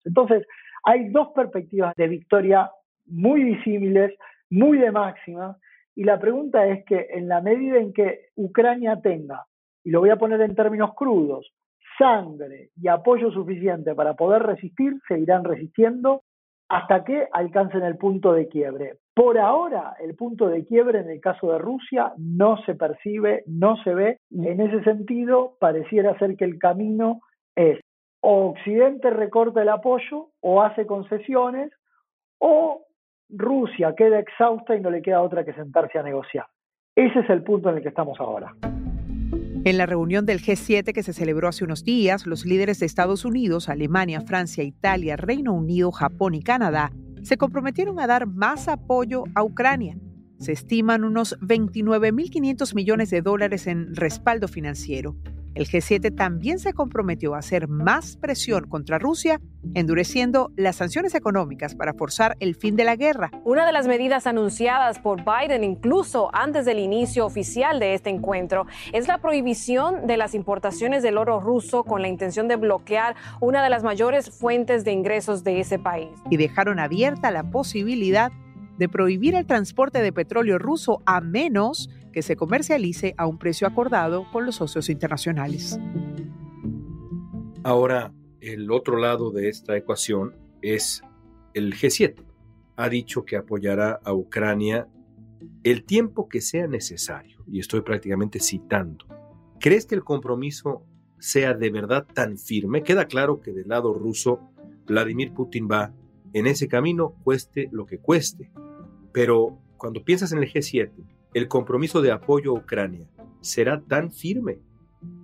Entonces, 0.06 0.46
hay 0.84 1.10
dos 1.10 1.29
perspectivas 1.36 1.94
de 1.96 2.08
victoria 2.08 2.72
muy 3.06 3.44
visibles, 3.44 4.13
muy 4.50 4.77
de 4.77 4.91
máxima, 4.91 5.58
y 5.96 6.03
la 6.03 6.20
pregunta 6.20 6.65
es 6.67 6.86
que 6.86 7.08
en 7.12 7.27
la 7.27 7.41
medida 7.41 7.77
en 7.77 7.91
que 7.91 8.27
Ucrania 8.36 9.01
tenga, 9.01 9.46
y 9.84 9.89
lo 9.89 10.00
voy 10.00 10.10
a 10.10 10.17
poner 10.17 10.41
en 10.41 10.56
términos 10.56 10.94
crudos, 10.96 11.51
sangre 11.98 12.70
y 12.75 12.88
apoyo 12.88 13.32
suficiente 13.32 13.96
para 13.96 14.13
poder 14.13 14.44
resistir, 14.44 14.94
seguirán 15.08 15.44
resistiendo 15.44 16.22
hasta 16.69 17.03
que 17.03 17.27
alcancen 17.31 17.83
el 17.83 17.97
punto 17.97 18.33
de 18.33 18.47
quiebre. 18.47 18.97
Por 19.13 19.39
ahora, 19.39 19.95
el 20.00 20.15
punto 20.15 20.47
de 20.47 20.65
quiebre 20.65 21.00
en 21.00 21.09
el 21.09 21.21
caso 21.21 21.51
de 21.51 21.57
Rusia 21.57 22.13
no 22.17 22.57
se 22.65 22.75
percibe, 22.75 23.43
no 23.47 23.77
se 23.83 23.93
ve. 23.93 24.19
En 24.31 24.62
ese 24.62 24.83
sentido, 24.83 25.55
pareciera 25.59 26.17
ser 26.19 26.36
que 26.36 26.45
el 26.45 26.59
camino 26.59 27.21
es 27.55 27.79
o 28.21 28.50
Occidente 28.50 29.09
recorta 29.09 29.62
el 29.62 29.69
apoyo 29.69 30.29
o 30.41 30.62
hace 30.62 30.86
concesiones, 30.86 31.71
o 32.39 32.81
Rusia 33.29 33.93
queda 33.95 34.19
exhausta 34.19 34.75
y 34.75 34.81
no 34.81 34.89
le 34.89 35.01
queda 35.01 35.21
otra 35.21 35.45
que 35.45 35.53
sentarse 35.53 36.00
a 36.00 36.03
negociar. 36.03 36.45
Ese 36.95 37.19
es 37.19 37.29
el 37.29 37.43
punto 37.43 37.69
en 37.69 37.77
el 37.77 37.83
que 37.83 37.89
estamos 37.89 38.19
ahora. 38.19 38.53
En 39.67 39.77
la 39.77 39.86
reunión 39.86 40.25
del 40.25 40.41
G7 40.41 40.93
que 40.93 41.03
se 41.03 41.12
celebró 41.12 41.50
hace 41.50 41.65
unos 41.65 41.83
días, 41.83 42.25
los 42.25 42.45
líderes 42.45 42.79
de 42.79 42.86
Estados 42.86 43.25
Unidos, 43.25 43.67
Alemania, 43.67 44.21
Francia, 44.21 44.63
Italia, 44.63 45.17
Reino 45.17 45.53
Unido, 45.53 45.91
Japón 45.91 46.36
y 46.36 46.41
Canadá 46.41 46.93
se 47.21 47.36
comprometieron 47.36 48.00
a 48.00 48.07
dar 48.07 48.27
más 48.27 48.69
apoyo 48.69 49.25
a 49.36 49.43
Ucrania. 49.43 49.97
Se 50.39 50.53
estiman 50.53 51.03
unos 51.03 51.38
29.500 51.41 52.75
millones 52.75 53.09
de 53.09 53.21
dólares 53.21 53.67
en 53.67 53.93
respaldo 53.93 54.47
financiero. 54.47 55.17
El 55.58 55.66
G7 55.66 56.16
también 56.16 56.60
se 56.60 56.74
comprometió 56.74 57.34
a 57.34 57.40
hacer 57.40 57.68
más 57.68 58.16
presión 58.16 58.68
contra 58.68 59.00
Rusia, 59.00 59.42
endureciendo 59.74 60.52
las 60.56 60.76
sanciones 60.76 61.16
económicas 61.16 61.74
para 61.74 61.96
forzar 61.96 62.38
el 62.40 62.54
fin 62.54 62.76
de 62.76 62.84
la 62.84 62.96
guerra. 62.96 63.32
Una 63.44 63.66
de 63.66 63.72
las 63.72 63.88
medidas 63.88 64.28
anunciadas 64.28 65.00
por 65.00 65.24
Biden 65.26 65.64
incluso 65.64 66.30
antes 66.32 66.66
del 66.66 66.78
inicio 66.78 67.26
oficial 67.26 67.80
de 67.80 67.96
este 67.96 68.12
encuentro 68.12 68.68
es 68.94 69.08
la 69.08 69.18
prohibición 69.18 70.06
de 70.06 70.18
las 70.18 70.36
importaciones 70.36 71.02
del 71.02 71.18
oro 71.18 71.40
ruso 71.40 71.84
con 71.84 72.04
la 72.04 72.08
intención 72.08 72.48
de 72.48 72.56
bloquear 72.56 73.16
una 73.42 73.64
de 73.64 73.72
las 73.72 73.82
mayores 73.82 74.30
fuentes 74.30 74.86
de 74.86 74.92
ingresos 74.92 75.44
de 75.44 75.60
ese 75.60 75.80
país. 75.80 76.10
Y 76.30 76.38
dejaron 76.38 76.78
abierta 76.78 77.32
la 77.32 77.50
posibilidad 77.50 78.32
de 78.78 78.90
prohibir 78.90 79.34
el 79.34 79.48
transporte 79.48 80.04
de 80.04 80.14
petróleo 80.14 80.60
ruso 80.60 81.02
a 81.08 81.20
menos 81.20 81.90
que 82.17 82.24
se 82.24 82.36
comercialice 82.36 83.13
a 83.15 83.27
un 83.27 83.38
precio 83.38 83.67
acordado 83.67 84.25
con 84.31 84.43
los 84.43 84.55
socios 84.55 84.89
internacionales. 84.89 85.79
Ahora, 87.62 88.12
el 88.41 88.71
otro 88.71 88.97
lado 88.97 89.29
de 89.29 89.50
esta 89.50 89.77
ecuación 89.77 90.36
es 90.63 91.03
el 91.53 91.75
G7. 91.75 92.15
Ha 92.75 92.89
dicho 92.89 93.24
que 93.24 93.38
apoyará 93.38 94.00
a 94.03 94.15
Ucrania 94.15 94.88
el 95.63 95.83
tiempo 95.83 96.27
que 96.27 96.41
sea 96.41 96.65
necesario, 96.65 97.43
y 97.45 97.59
estoy 97.59 97.81
prácticamente 97.81 98.39
citando. 98.39 99.05
¿Crees 99.59 99.86
que 99.86 99.93
el 99.93 100.03
compromiso 100.03 100.88
sea 101.19 101.53
de 101.53 101.69
verdad 101.69 102.07
tan 102.15 102.39
firme? 102.39 102.81
Queda 102.81 103.05
claro 103.05 103.41
que 103.41 103.51
del 103.51 103.67
lado 103.67 103.93
ruso, 103.93 104.39
Vladimir 104.88 105.33
Putin 105.33 105.67
va 105.71 105.93
en 106.33 106.47
ese 106.47 106.67
camino, 106.67 107.13
cueste 107.24 107.69
lo 107.71 107.86
que 107.86 108.00
cueste. 108.00 108.50
Pero 109.12 109.59
cuando 109.77 110.03
piensas 110.03 110.31
en 110.31 110.39
el 110.39 110.51
G7, 110.51 111.16
el 111.34 111.48
compromiso 111.48 112.01
de 112.01 112.12
apoyo 112.12 112.51
a 112.51 112.60
Ucrania 112.60 113.05
será 113.41 113.81
tan 113.81 114.12
firme. 114.12 114.60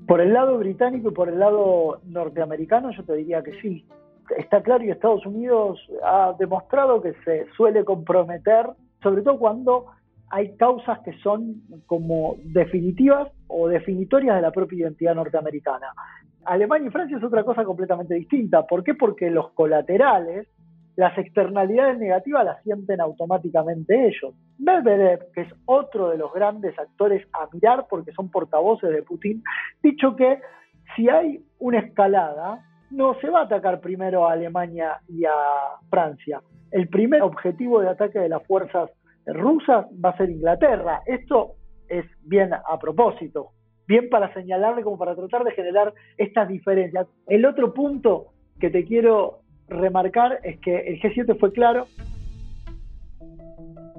Por 0.07 0.21
el 0.21 0.33
lado 0.33 0.57
británico 0.57 1.09
y 1.09 1.13
por 1.13 1.29
el 1.29 1.39
lado 1.39 2.01
norteamericano, 2.05 2.91
yo 2.91 3.03
te 3.03 3.15
diría 3.15 3.41
que 3.41 3.59
sí. 3.61 3.85
Está 4.37 4.61
claro 4.61 4.83
y 4.83 4.91
Estados 4.91 5.25
Unidos 5.25 5.79
ha 6.03 6.33
demostrado 6.37 7.01
que 7.01 7.13
se 7.25 7.47
suele 7.55 7.83
comprometer, 7.83 8.67
sobre 9.01 9.21
todo 9.21 9.37
cuando 9.39 9.85
hay 10.29 10.55
causas 10.55 10.99
que 10.99 11.13
son 11.19 11.61
como 11.85 12.35
definitivas 12.43 13.29
o 13.47 13.67
definitorias 13.67 14.35
de 14.35 14.41
la 14.41 14.51
propia 14.51 14.79
identidad 14.79 15.15
norteamericana. 15.15 15.87
Alemania 16.45 16.87
y 16.87 16.91
Francia 16.91 17.17
es 17.17 17.23
otra 17.23 17.43
cosa 17.43 17.63
completamente 17.63 18.15
distinta. 18.15 18.65
¿Por 18.65 18.83
qué? 18.83 18.95
Porque 18.95 19.29
los 19.29 19.51
colaterales 19.51 20.47
las 20.95 21.17
externalidades 21.17 21.97
negativas 21.97 22.45
las 22.45 22.61
sienten 22.63 23.01
automáticamente 23.01 24.07
ellos. 24.07 24.33
Medvedev, 24.63 25.31
que 25.33 25.41
es 25.41 25.53
otro 25.65 26.09
de 26.09 26.17
los 26.17 26.33
grandes 26.33 26.77
actores 26.79 27.27
a 27.33 27.47
mirar 27.51 27.85
porque 27.89 28.11
son 28.13 28.29
portavoces 28.29 28.89
de 28.89 29.03
Putin, 29.03 29.43
dicho 29.81 30.15
que 30.15 30.39
si 30.95 31.09
hay 31.09 31.43
una 31.59 31.79
escalada, 31.79 32.65
no 32.91 33.15
se 33.19 33.29
va 33.29 33.41
a 33.41 33.43
atacar 33.43 33.79
primero 33.79 34.27
a 34.27 34.33
Alemania 34.33 34.99
y 35.07 35.25
a 35.25 35.31
Francia. 35.89 36.41
El 36.71 36.87
primer 36.87 37.21
objetivo 37.21 37.81
de 37.81 37.89
ataque 37.89 38.19
de 38.19 38.29
las 38.29 38.45
fuerzas 38.45 38.89
rusas 39.25 39.85
va 40.03 40.09
a 40.09 40.17
ser 40.17 40.29
Inglaterra. 40.29 41.01
Esto 41.05 41.53
es 41.87 42.05
bien 42.23 42.53
a 42.53 42.79
propósito, 42.79 43.49
bien 43.87 44.09
para 44.09 44.33
señalarle 44.33 44.83
como 44.83 44.97
para 44.97 45.15
tratar 45.15 45.43
de 45.43 45.51
generar 45.51 45.93
estas 46.17 46.47
diferencias. 46.47 47.07
El 47.27 47.45
otro 47.45 47.73
punto 47.73 48.27
que 48.59 48.69
te 48.69 48.85
quiero 48.85 49.39
remarcar 49.67 50.39
es 50.43 50.59
que 50.59 50.77
el 50.77 51.01
G7 51.01 51.37
fue 51.39 51.51
claro. 51.51 51.87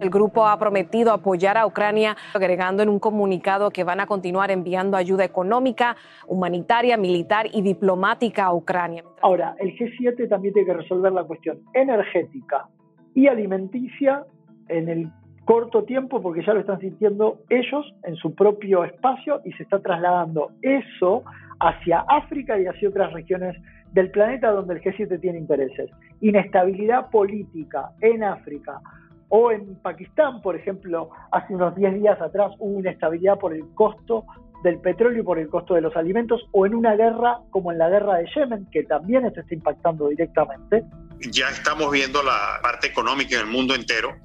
El 0.01 0.11
grupo 0.11 0.47
ha 0.47 0.59
prometido 0.59 1.13
apoyar 1.13 1.57
a 1.57 1.67
Ucrania, 1.67 2.17
agregando 2.35 2.83
en 2.83 2.89
un 2.89 2.99
comunicado 2.99 3.71
que 3.71 3.85
van 3.85 4.01
a 4.01 4.07
continuar 4.07 4.51
enviando 4.51 4.97
ayuda 4.97 5.25
económica, 5.25 5.97
humanitaria, 6.27 6.97
militar 6.97 7.47
y 7.53 7.63
diplomática 7.63 8.45
a 8.45 8.55
Ucrania. 8.55 9.05
Ahora, 9.23 9.55
el 9.61 9.77
G7 9.77 10.29
también 10.29 10.53
tiene 10.53 10.67
que 10.67 10.75
resolver 10.75 11.13
la 11.13 11.25
cuestión 11.25 11.61
energética 11.73 12.69
y 13.15 13.29
alimenticia 13.29 14.25
en 14.69 14.89
el 14.89 15.11
corto 15.45 15.85
tiempo 15.85 16.21
porque 16.21 16.45
ya 16.45 16.55
lo 16.55 16.61
están 16.61 16.81
sintiendo 16.81 17.39
ellos 17.49 17.95
en 18.03 18.17
su 18.17 18.35
propio 18.35 18.85
espacio 18.85 19.43
y 19.45 19.53
se 19.53 19.63
está 19.63 19.81
trasladando 19.81 20.51
eso 20.63 21.23
hacia 21.61 22.05
África 22.09 22.59
y 22.59 22.67
hacia 22.67 22.89
otras 22.89 23.13
regiones 23.13 23.57
del 23.93 24.11
planeta 24.11 24.51
donde 24.51 24.75
el 24.75 24.83
G7 24.83 25.21
tiene 25.21 25.39
intereses. 25.39 25.91
Inestabilidad 26.21 27.11
política 27.11 27.91
en 28.01 28.25
África 28.25 28.81
o 29.29 29.51
en 29.51 29.77
Pakistán, 29.77 30.41
por 30.43 30.57
ejemplo, 30.57 31.11
hace 31.33 31.55
unos 31.55 31.75
10 31.75 31.95
días 31.95 32.21
atrás 32.21 32.53
hubo 32.59 32.81
inestabilidad 32.81 33.39
por 33.39 33.55
el 33.55 33.65
costo 33.75 34.25
del 34.63 34.81
petróleo 34.81 35.21
y 35.21 35.25
por 35.25 35.39
el 35.39 35.49
costo 35.49 35.75
de 35.75 35.83
los 35.83 35.95
alimentos, 35.95 36.41
o 36.53 36.65
en 36.65 36.75
una 36.75 36.97
guerra 36.97 37.39
como 37.51 37.71
en 37.71 37.79
la 37.79 37.91
guerra 37.91 38.17
de 38.17 38.27
Yemen, 38.35 38.67
que 38.73 38.83
también 38.85 39.31
se 39.35 39.41
está 39.41 39.55
impactando 39.55 40.09
directamente. 40.09 40.85
Ya 41.31 41.49
estamos 41.51 41.91
viendo 41.91 42.23
la 42.23 42.59
parte 42.63 42.87
económica 42.87 43.37
en 43.37 43.43
el 43.43 43.53
mundo 43.53 43.75
entero, 43.75 44.17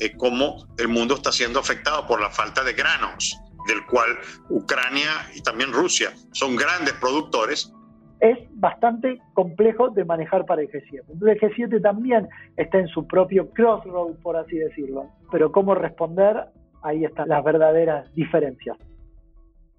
eh, 0.00 0.16
cómo 0.16 0.66
el 0.78 0.88
mundo 0.88 1.14
está 1.14 1.30
siendo 1.30 1.60
afectado 1.60 2.06
por 2.06 2.20
la 2.20 2.30
falta 2.30 2.64
de 2.64 2.72
granos, 2.72 3.38
del 3.66 3.84
cual 3.86 4.18
Ucrania 4.48 5.10
y 5.34 5.42
también 5.42 5.72
Rusia 5.72 6.12
son 6.32 6.56
grandes 6.56 6.94
productores 6.94 7.72
es 8.22 8.38
bastante 8.52 9.20
complejo 9.34 9.90
de 9.90 10.04
manejar 10.04 10.46
para 10.46 10.62
el 10.62 10.68
G7. 10.68 11.02
Entonces 11.08 11.42
el 11.42 11.70
G7 11.70 11.82
también 11.82 12.28
está 12.56 12.78
en 12.78 12.86
su 12.86 13.04
propio 13.08 13.50
crossroad, 13.50 14.14
por 14.22 14.36
así 14.36 14.56
decirlo. 14.56 15.10
Pero 15.32 15.50
cómo 15.50 15.74
responder, 15.74 16.36
ahí 16.84 17.04
están 17.04 17.28
las 17.30 17.42
verdaderas 17.42 18.14
diferencias. 18.14 18.78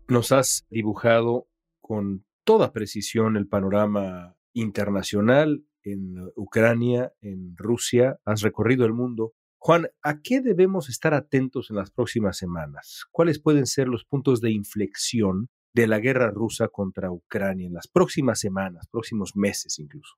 Nos 0.09 0.33
has 0.33 0.67
dibujado 0.69 1.47
con 1.79 2.25
toda 2.43 2.73
precisión 2.73 3.37
el 3.37 3.47
panorama 3.47 4.35
internacional 4.51 5.63
en 5.81 6.15
Ucrania, 6.35 7.13
en 7.21 7.55
Rusia, 7.55 8.17
has 8.25 8.41
recorrido 8.41 8.85
el 8.85 8.91
mundo. 8.91 9.31
Juan, 9.57 9.87
¿a 10.01 10.19
qué 10.21 10.41
debemos 10.41 10.89
estar 10.89 11.13
atentos 11.13 11.69
en 11.69 11.77
las 11.77 11.91
próximas 11.91 12.35
semanas? 12.35 13.05
¿Cuáles 13.09 13.41
pueden 13.41 13.67
ser 13.67 13.87
los 13.87 14.03
puntos 14.03 14.41
de 14.41 14.51
inflexión 14.51 15.47
de 15.73 15.87
la 15.87 15.99
guerra 15.99 16.29
rusa 16.29 16.67
contra 16.67 17.11
Ucrania 17.11 17.67
en 17.67 17.73
las 17.73 17.87
próximas 17.87 18.39
semanas, 18.39 18.87
próximos 18.91 19.35
meses 19.35 19.79
incluso? 19.79 20.15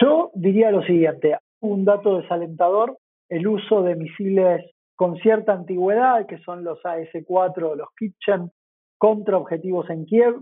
Yo 0.00 0.30
diría 0.34 0.70
lo 0.70 0.82
siguiente, 0.82 1.38
un 1.60 1.84
dato 1.84 2.18
desalentador, 2.18 2.98
el 3.28 3.46
uso 3.46 3.82
de 3.82 3.96
misiles 3.96 4.62
con 4.94 5.16
cierta 5.18 5.52
antigüedad, 5.52 6.26
que 6.26 6.38
son 6.38 6.64
los 6.64 6.78
AS-4, 6.84 7.76
los 7.76 7.88
Kitchen, 7.98 8.50
contra 8.98 9.36
objetivos 9.36 9.88
en 9.90 10.06
Kiev, 10.06 10.34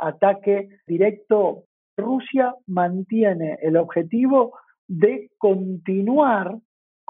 ataque 0.00 0.68
directo. 0.86 1.64
Rusia 1.96 2.54
mantiene 2.66 3.58
el 3.62 3.76
objetivo 3.76 4.58
de 4.88 5.30
continuar 5.38 6.56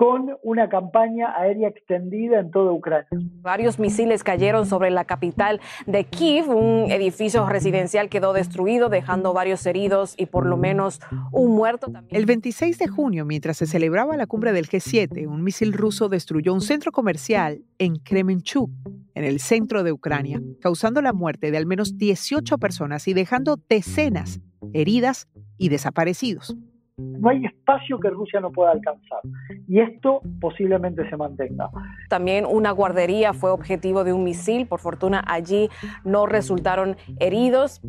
con 0.03 0.37
una 0.43 0.69
campaña 0.69 1.33
aérea 1.37 1.69
extendida 1.69 2.41
en 2.41 2.51
toda 2.51 2.73
Ucrania. 2.73 3.07
Varios 3.41 3.79
misiles 3.79 4.25
cayeron 4.25 4.67
sobre 4.67 4.91
la 4.91 5.05
capital 5.05 5.61
de 5.87 6.03
Kiev, 6.03 6.51
un 6.51 6.91
edificio 6.91 7.49
residencial 7.49 8.09
quedó 8.09 8.33
destruido, 8.33 8.89
dejando 8.89 9.33
varios 9.33 9.65
heridos 9.65 10.15
y 10.19 10.27
por 10.27 10.45
lo 10.45 10.57
menos 10.57 10.99
un 11.31 11.55
muerto. 11.55 11.87
El 12.09 12.27
26 12.27 12.79
de 12.79 12.89
junio, 12.89 13.25
mientras 13.25 13.59
se 13.59 13.67
celebraba 13.69 14.17
la 14.17 14.27
cumbre 14.27 14.53
del 14.53 14.69
G7, 14.69 15.29
un 15.29 15.45
misil 15.45 15.73
ruso 15.73 16.09
destruyó 16.09 16.53
un 16.53 16.63
centro 16.63 16.91
comercial 16.91 17.63
en 17.79 17.95
Kremenchuk, 17.95 18.73
en 19.15 19.23
el 19.23 19.39
centro 19.39 19.85
de 19.85 19.93
Ucrania, 19.93 20.43
causando 20.61 21.01
la 21.01 21.13
muerte 21.13 21.53
de 21.53 21.59
al 21.59 21.67
menos 21.67 21.97
18 21.97 22.59
personas 22.59 23.07
y 23.07 23.15
dejando 23.15 23.57
decenas 23.69 24.41
heridas 24.73 25.29
y 25.59 25.69
desaparecidos 25.69 26.57
no 26.97 27.31
hay 27.31 27.45
espacio 27.45 27.99
que 27.99 28.11
Rusia 28.11 28.41
no 28.41 28.51
pueda 28.53 28.71
alcanzar. 28.71 29.21
Y 29.69 29.81
esto 29.81 30.21
posiblemente 30.41 31.09
se 31.09 31.17
mantenga. 31.17 31.71
También 32.09 32.45
una 32.47 32.71
guardería 32.71 33.33
fue 33.33 33.51
objetivo 33.51 34.05
de 34.05 34.13
un 34.13 34.25
misil. 34.25 34.67
Por 34.67 34.81
fortuna 34.81 35.23
allí 35.27 35.69
no 36.05 36.27
resultaron 36.27 36.97
heridos. 37.19 37.81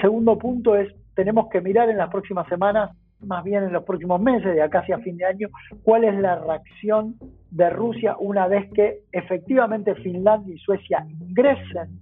Segundo 0.00 0.38
punto 0.38 0.76
es, 0.76 0.92
tenemos 1.14 1.48
que 1.50 1.60
mirar 1.60 1.88
en 1.90 1.98
las 1.98 2.10
próximas 2.10 2.46
semanas, 2.48 2.90
más 3.20 3.44
bien 3.44 3.64
en 3.64 3.72
los 3.72 3.84
próximos 3.84 4.20
meses, 4.20 4.54
de 4.54 4.62
acá 4.62 4.80
hacia 4.80 4.98
fin 4.98 5.16
de 5.16 5.24
año, 5.24 5.48
cuál 5.82 6.04
es 6.04 6.14
la 6.18 6.36
reacción 6.38 7.16
de 7.50 7.70
Rusia 7.70 8.16
una 8.18 8.46
vez 8.48 8.70
que 8.74 9.00
efectivamente 9.12 9.94
Finlandia 9.96 10.54
y 10.54 10.58
Suecia 10.58 11.06
ingresen 11.20 12.00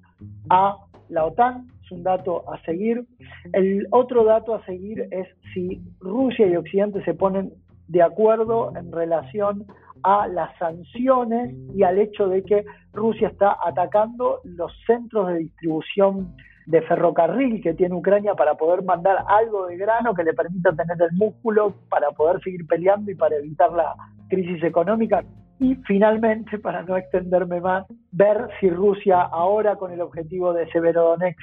a 0.50 0.76
la 1.08 1.24
OTAN 1.24 1.68
es 1.84 1.90
un 1.90 2.02
dato 2.02 2.44
a 2.52 2.60
seguir. 2.62 3.04
El 3.52 3.86
otro 3.90 4.24
dato 4.24 4.54
a 4.54 4.64
seguir 4.64 5.08
es 5.10 5.28
si 5.52 5.82
Rusia 6.00 6.46
y 6.46 6.56
Occidente 6.56 7.04
se 7.04 7.14
ponen 7.14 7.52
de 7.88 8.02
acuerdo 8.02 8.72
en 8.76 8.90
relación 8.92 9.66
a 10.02 10.26
las 10.28 10.56
sanciones 10.58 11.54
y 11.74 11.82
al 11.82 11.98
hecho 11.98 12.28
de 12.28 12.42
que 12.42 12.64
Rusia 12.92 13.28
está 13.28 13.56
atacando 13.64 14.40
los 14.44 14.72
centros 14.86 15.28
de 15.28 15.38
distribución 15.38 16.34
de 16.66 16.80
ferrocarril 16.82 17.62
que 17.62 17.74
tiene 17.74 17.94
Ucrania 17.94 18.34
para 18.34 18.54
poder 18.54 18.82
mandar 18.82 19.18
algo 19.26 19.66
de 19.66 19.76
grano 19.76 20.14
que 20.14 20.24
le 20.24 20.32
permita 20.32 20.74
tener 20.74 20.96
el 21.10 21.16
músculo 21.16 21.74
para 21.90 22.10
poder 22.10 22.42
seguir 22.42 22.66
peleando 22.66 23.10
y 23.10 23.14
para 23.14 23.36
evitar 23.36 23.70
la 23.72 23.94
crisis 24.28 24.62
económica. 24.62 25.22
Y 25.64 25.76
finalmente, 25.86 26.58
para 26.58 26.82
no 26.82 26.94
extenderme 26.98 27.58
más, 27.58 27.86
ver 28.12 28.48
si 28.60 28.68
Rusia 28.68 29.22
ahora 29.22 29.76
con 29.76 29.92
el 29.92 30.02
objetivo 30.02 30.52
de 30.52 30.70
Severodonetsk 30.70 31.38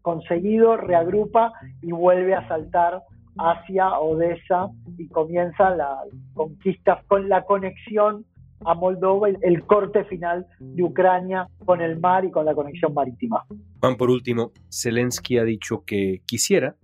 conseguido 0.00 0.76
reagrupa 0.76 1.52
y 1.80 1.92
vuelve 1.92 2.34
a 2.34 2.48
saltar 2.48 3.02
hacia 3.38 4.00
Odessa 4.00 4.68
y 4.98 5.06
comienza 5.06 5.70
la 5.76 5.96
conquista 6.34 7.04
con 7.06 7.28
la 7.28 7.44
conexión 7.44 8.26
a 8.64 8.74
Moldova 8.74 9.28
el 9.28 9.64
corte 9.64 10.04
final 10.06 10.44
de 10.58 10.82
Ucrania 10.82 11.46
con 11.64 11.80
el 11.80 12.00
mar 12.00 12.24
y 12.24 12.32
con 12.32 12.44
la 12.44 12.56
conexión 12.56 12.92
marítima. 12.92 13.44
Juan, 13.78 13.96
por 13.96 14.10
último, 14.10 14.50
Zelensky 14.72 15.38
ha 15.38 15.44
dicho 15.44 15.84
que 15.86 16.22
quisiera 16.26 16.74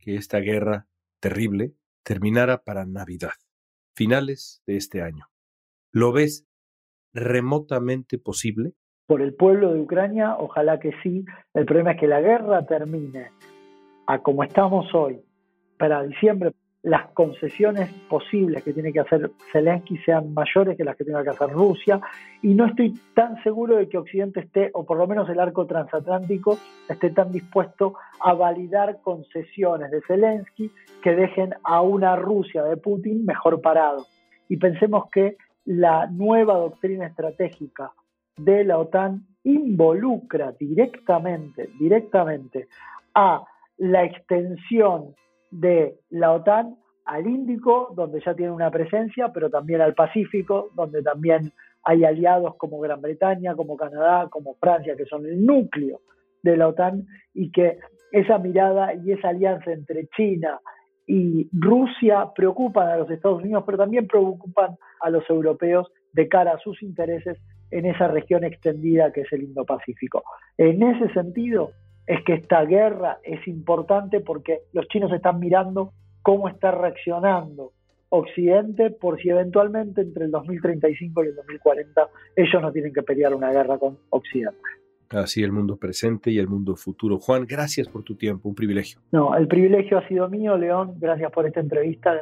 que 0.00 0.16
esta 0.16 0.38
guerra 0.40 0.88
terrible 1.20 1.74
terminara 2.02 2.64
para 2.64 2.84
Navidad, 2.84 3.34
finales 3.94 4.60
de 4.66 4.76
este 4.76 5.02
año. 5.02 5.26
¿Lo 5.96 6.12
ves 6.12 6.46
remotamente 7.14 8.18
posible? 8.18 8.72
Por 9.06 9.22
el 9.22 9.32
pueblo 9.32 9.72
de 9.72 9.80
Ucrania, 9.80 10.36
ojalá 10.38 10.78
que 10.78 10.92
sí. 11.02 11.24
El 11.54 11.64
problema 11.64 11.92
es 11.92 12.00
que 12.00 12.06
la 12.06 12.20
guerra 12.20 12.66
termine 12.66 13.30
a 14.06 14.18
como 14.18 14.44
estamos 14.44 14.94
hoy, 14.94 15.22
para 15.78 16.02
diciembre, 16.02 16.52
las 16.82 17.06
concesiones 17.12 17.90
posibles 18.10 18.62
que 18.62 18.74
tiene 18.74 18.92
que 18.92 19.00
hacer 19.00 19.30
Zelensky 19.50 19.96
sean 20.04 20.34
mayores 20.34 20.76
que 20.76 20.84
las 20.84 20.96
que 20.96 21.04
tenga 21.04 21.22
que 21.22 21.30
hacer 21.30 21.48
Rusia. 21.48 21.98
Y 22.42 22.52
no 22.52 22.66
estoy 22.66 22.92
tan 23.14 23.42
seguro 23.42 23.76
de 23.76 23.88
que 23.88 23.96
Occidente 23.96 24.40
esté, 24.40 24.70
o 24.74 24.84
por 24.84 24.98
lo 24.98 25.06
menos 25.06 25.26
el 25.30 25.40
arco 25.40 25.66
transatlántico, 25.66 26.58
esté 26.90 27.08
tan 27.08 27.32
dispuesto 27.32 27.94
a 28.20 28.34
validar 28.34 29.00
concesiones 29.00 29.90
de 29.90 30.02
Zelensky 30.02 30.70
que 31.02 31.16
dejen 31.16 31.54
a 31.64 31.80
una 31.80 32.16
Rusia 32.16 32.64
de 32.64 32.76
Putin 32.76 33.24
mejor 33.24 33.62
parado. 33.62 34.04
Y 34.50 34.58
pensemos 34.58 35.08
que 35.10 35.38
la 35.66 36.06
nueva 36.06 36.54
doctrina 36.54 37.06
estratégica 37.06 37.92
de 38.36 38.64
la 38.64 38.78
OTAN 38.78 39.26
involucra 39.44 40.52
directamente, 40.52 41.68
directamente 41.78 42.68
a 43.14 43.44
la 43.78 44.04
extensión 44.04 45.14
de 45.50 45.98
la 46.10 46.32
OTAN 46.32 46.76
al 47.04 47.26
Índico, 47.26 47.92
donde 47.94 48.20
ya 48.24 48.34
tiene 48.34 48.52
una 48.52 48.70
presencia, 48.70 49.32
pero 49.32 49.48
también 49.50 49.80
al 49.80 49.94
Pacífico, 49.94 50.70
donde 50.74 51.02
también 51.02 51.52
hay 51.84 52.04
aliados 52.04 52.56
como 52.56 52.80
Gran 52.80 53.00
Bretaña, 53.00 53.54
como 53.54 53.76
Canadá, 53.76 54.28
como 54.28 54.54
Francia, 54.54 54.96
que 54.96 55.06
son 55.06 55.24
el 55.24 55.44
núcleo 55.44 56.00
de 56.42 56.56
la 56.56 56.68
OTAN, 56.68 57.06
y 57.32 57.50
que 57.52 57.78
esa 58.10 58.38
mirada 58.38 58.94
y 58.94 59.12
esa 59.12 59.28
alianza 59.28 59.72
entre 59.72 60.08
China 60.16 60.60
y 61.06 61.48
Rusia 61.52 62.32
preocupan 62.34 62.88
a 62.88 62.96
los 62.96 63.10
Estados 63.10 63.42
Unidos, 63.42 63.62
pero 63.64 63.78
también 63.78 64.06
preocupan 64.06 64.76
a 65.00 65.10
los 65.10 65.28
europeos 65.30 65.86
de 66.12 66.28
cara 66.28 66.52
a 66.52 66.58
sus 66.58 66.82
intereses 66.82 67.38
en 67.70 67.86
esa 67.86 68.08
región 68.08 68.44
extendida 68.44 69.12
que 69.12 69.22
es 69.22 69.32
el 69.32 69.44
Indo-Pacífico. 69.44 70.24
En 70.56 70.82
ese 70.82 71.12
sentido 71.12 71.70
es 72.06 72.22
que 72.24 72.34
esta 72.34 72.64
guerra 72.64 73.18
es 73.22 73.46
importante 73.46 74.20
porque 74.20 74.60
los 74.72 74.86
chinos 74.88 75.12
están 75.12 75.40
mirando 75.40 75.92
cómo 76.22 76.48
está 76.48 76.70
reaccionando 76.70 77.72
Occidente 78.08 78.90
por 78.90 79.20
si 79.20 79.30
eventualmente 79.30 80.00
entre 80.00 80.26
el 80.26 80.30
2035 80.30 81.24
y 81.24 81.26
el 81.28 81.36
2040 81.36 82.08
ellos 82.36 82.62
no 82.62 82.72
tienen 82.72 82.92
que 82.92 83.02
pelear 83.02 83.34
una 83.34 83.50
guerra 83.50 83.78
con 83.78 83.98
Occidente. 84.10 84.58
Así 85.10 85.42
el 85.42 85.52
mundo 85.52 85.76
presente 85.76 86.30
y 86.30 86.38
el 86.38 86.48
mundo 86.48 86.74
futuro. 86.74 87.18
Juan, 87.18 87.46
gracias 87.46 87.88
por 87.88 88.02
tu 88.02 88.16
tiempo, 88.16 88.48
un 88.48 88.54
privilegio. 88.54 89.00
No, 89.12 89.36
el 89.36 89.46
privilegio 89.46 89.98
ha 89.98 90.08
sido 90.08 90.28
mío, 90.28 90.56
León. 90.56 90.94
Gracias 90.98 91.30
por 91.30 91.46
esta 91.46 91.60
entrevista. 91.60 92.20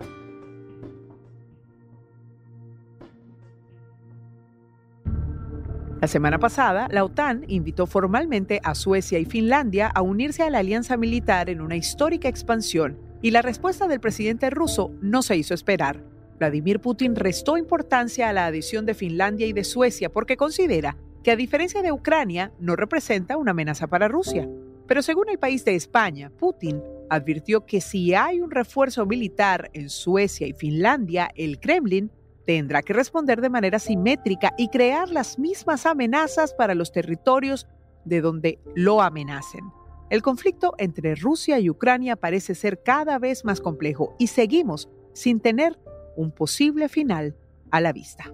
La 6.01 6.09
semana 6.09 6.38
pasada, 6.38 6.87
la 6.90 7.03
OTAN 7.03 7.44
invitó 7.49 7.87
formalmente 7.87 8.61
a 8.62 8.75
Suecia 8.75 9.18
y 9.18 9.25
Finlandia 9.25 9.87
a 9.87 10.03
unirse 10.03 10.42
a 10.42 10.51
la 10.51 10.59
alianza 10.59 10.99
militar 10.99 11.49
en 11.49 11.62
una 11.62 11.77
histórica 11.77 12.29
expansión, 12.29 12.99
y 13.23 13.31
la 13.31 13.40
respuesta 13.40 13.88
del 13.88 14.01
presidente 14.01 14.51
ruso 14.51 14.92
no 15.01 15.23
se 15.23 15.38
hizo 15.38 15.55
esperar. 15.55 16.05
Vladimir 16.38 16.81
Putin 16.81 17.16
restó 17.16 17.57
importancia 17.57 18.29
a 18.29 18.35
la 18.35 18.44
adhesión 18.44 18.85
de 18.85 18.92
Finlandia 18.92 19.47
y 19.47 19.55
de 19.55 19.64
Suecia 19.64 20.11
porque 20.11 20.37
considera 20.37 20.99
que 21.24 21.32
a 21.32 21.37
diferencia 21.37 21.82
de 21.82 21.90
Ucrania 21.90 22.52
no 22.60 22.76
representa 22.76 23.38
una 23.38 23.52
amenaza 23.52 23.87
para 23.87 24.08
Rusia. 24.08 24.48
Pero 24.87 25.00
según 25.02 25.30
el 25.30 25.38
país 25.38 25.64
de 25.64 25.74
España, 25.74 26.30
Putin 26.30 26.82
advirtió 27.08 27.64
que 27.64 27.80
si 27.80 28.14
hay 28.14 28.40
un 28.40 28.50
refuerzo 28.50 29.06
militar 29.06 29.70
en 29.72 29.88
Suecia 29.88 30.46
y 30.46 30.52
Finlandia, 30.52 31.30
el 31.34 31.58
Kremlin 31.58 32.10
tendrá 32.46 32.82
que 32.82 32.92
responder 32.92 33.40
de 33.40 33.48
manera 33.48 33.78
simétrica 33.78 34.52
y 34.58 34.68
crear 34.68 35.08
las 35.08 35.38
mismas 35.38 35.87
amenazas 35.87 36.52
para 36.52 36.74
los 36.74 36.92
territorios 36.92 37.66
de 38.04 38.20
donde 38.20 38.58
lo 38.74 39.00
amenacen. 39.00 39.64
El 40.10 40.20
conflicto 40.20 40.74
entre 40.76 41.14
Rusia 41.14 41.58
y 41.58 41.70
Ucrania 41.70 42.16
parece 42.16 42.54
ser 42.54 42.82
cada 42.82 43.18
vez 43.18 43.46
más 43.46 43.62
complejo 43.62 44.14
y 44.18 44.26
seguimos 44.26 44.90
sin 45.14 45.40
tener 45.40 45.78
un 46.16 46.30
posible 46.30 46.90
final 46.90 47.34
a 47.70 47.80
la 47.80 47.94
vista. 47.94 48.30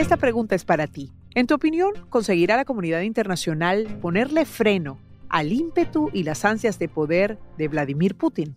Esta 0.00 0.16
pregunta 0.16 0.54
es 0.54 0.64
para 0.64 0.86
ti. 0.86 1.12
En 1.34 1.46
tu 1.46 1.54
opinión, 1.54 1.92
¿conseguirá 2.08 2.56
la 2.56 2.64
comunidad 2.64 3.02
internacional 3.02 3.86
ponerle 4.00 4.46
freno 4.46 4.98
al 5.28 5.52
ímpetu 5.52 6.08
y 6.14 6.22
las 6.22 6.46
ansias 6.46 6.78
de 6.78 6.88
poder 6.88 7.38
de 7.58 7.68
Vladimir 7.68 8.14
Putin? 8.14 8.56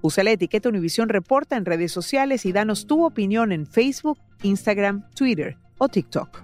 Usa 0.00 0.22
la 0.22 0.30
etiqueta 0.30 0.68
Univisión 0.68 1.08
Reporta 1.08 1.56
en 1.56 1.64
redes 1.64 1.90
sociales 1.90 2.46
y 2.46 2.52
danos 2.52 2.86
tu 2.86 3.04
opinión 3.04 3.50
en 3.50 3.66
Facebook, 3.66 4.20
Instagram, 4.44 5.10
Twitter 5.10 5.58
o 5.78 5.88
TikTok. 5.88 6.42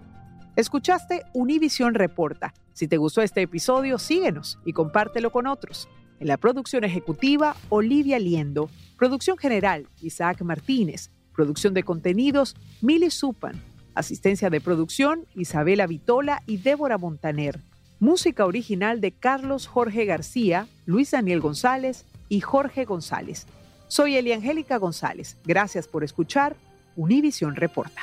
Escuchaste 0.57 1.23
Univisión 1.35 1.95
Reporta. 1.95 2.53
Si 2.73 2.89
te 2.89 2.97
gustó 2.97 3.23
este 3.23 3.43
episodio, 3.43 3.97
síguenos 4.01 4.59
y 4.65 4.73
compártelo 4.73 5.31
con 5.31 5.47
otros. 5.47 5.89
En 6.19 6.27
la 6.27 6.37
producción 6.37 6.83
ejecutiva, 6.83 7.55
Olivia 7.69 8.19
Liendo. 8.19 8.69
Producción 8.99 9.39
general, 9.39 9.87
Isaac 10.01 10.43
Martínez. 10.43 11.11
Producción 11.33 11.75
de 11.75 11.85
contenidos, 11.85 12.57
Mili 12.81 13.09
Supan. 13.09 13.72
Asistencia 13.95 14.51
de 14.51 14.61
producción, 14.61 15.27
Isabela 15.35 15.87
Vitola 15.87 16.43
y 16.47 16.59
Débora 16.59 16.99
Montaner. 16.99 17.61
Música 18.01 18.47
original 18.47 19.01
de 19.01 19.13
Carlos 19.13 19.67
Jorge 19.67 20.05
García, 20.05 20.67
Luis 20.87 21.11
Daniel 21.13 21.41
González 21.41 22.05
y 22.29 22.41
Jorge 22.41 22.85
González. 22.85 23.47
Soy 23.89 24.17
Eliangélica 24.17 24.79
González. 24.79 25.37
Gracias 25.45 25.87
por 25.87 26.03
escuchar 26.03 26.57
Univisión 26.97 27.57
Reporta. 27.57 28.03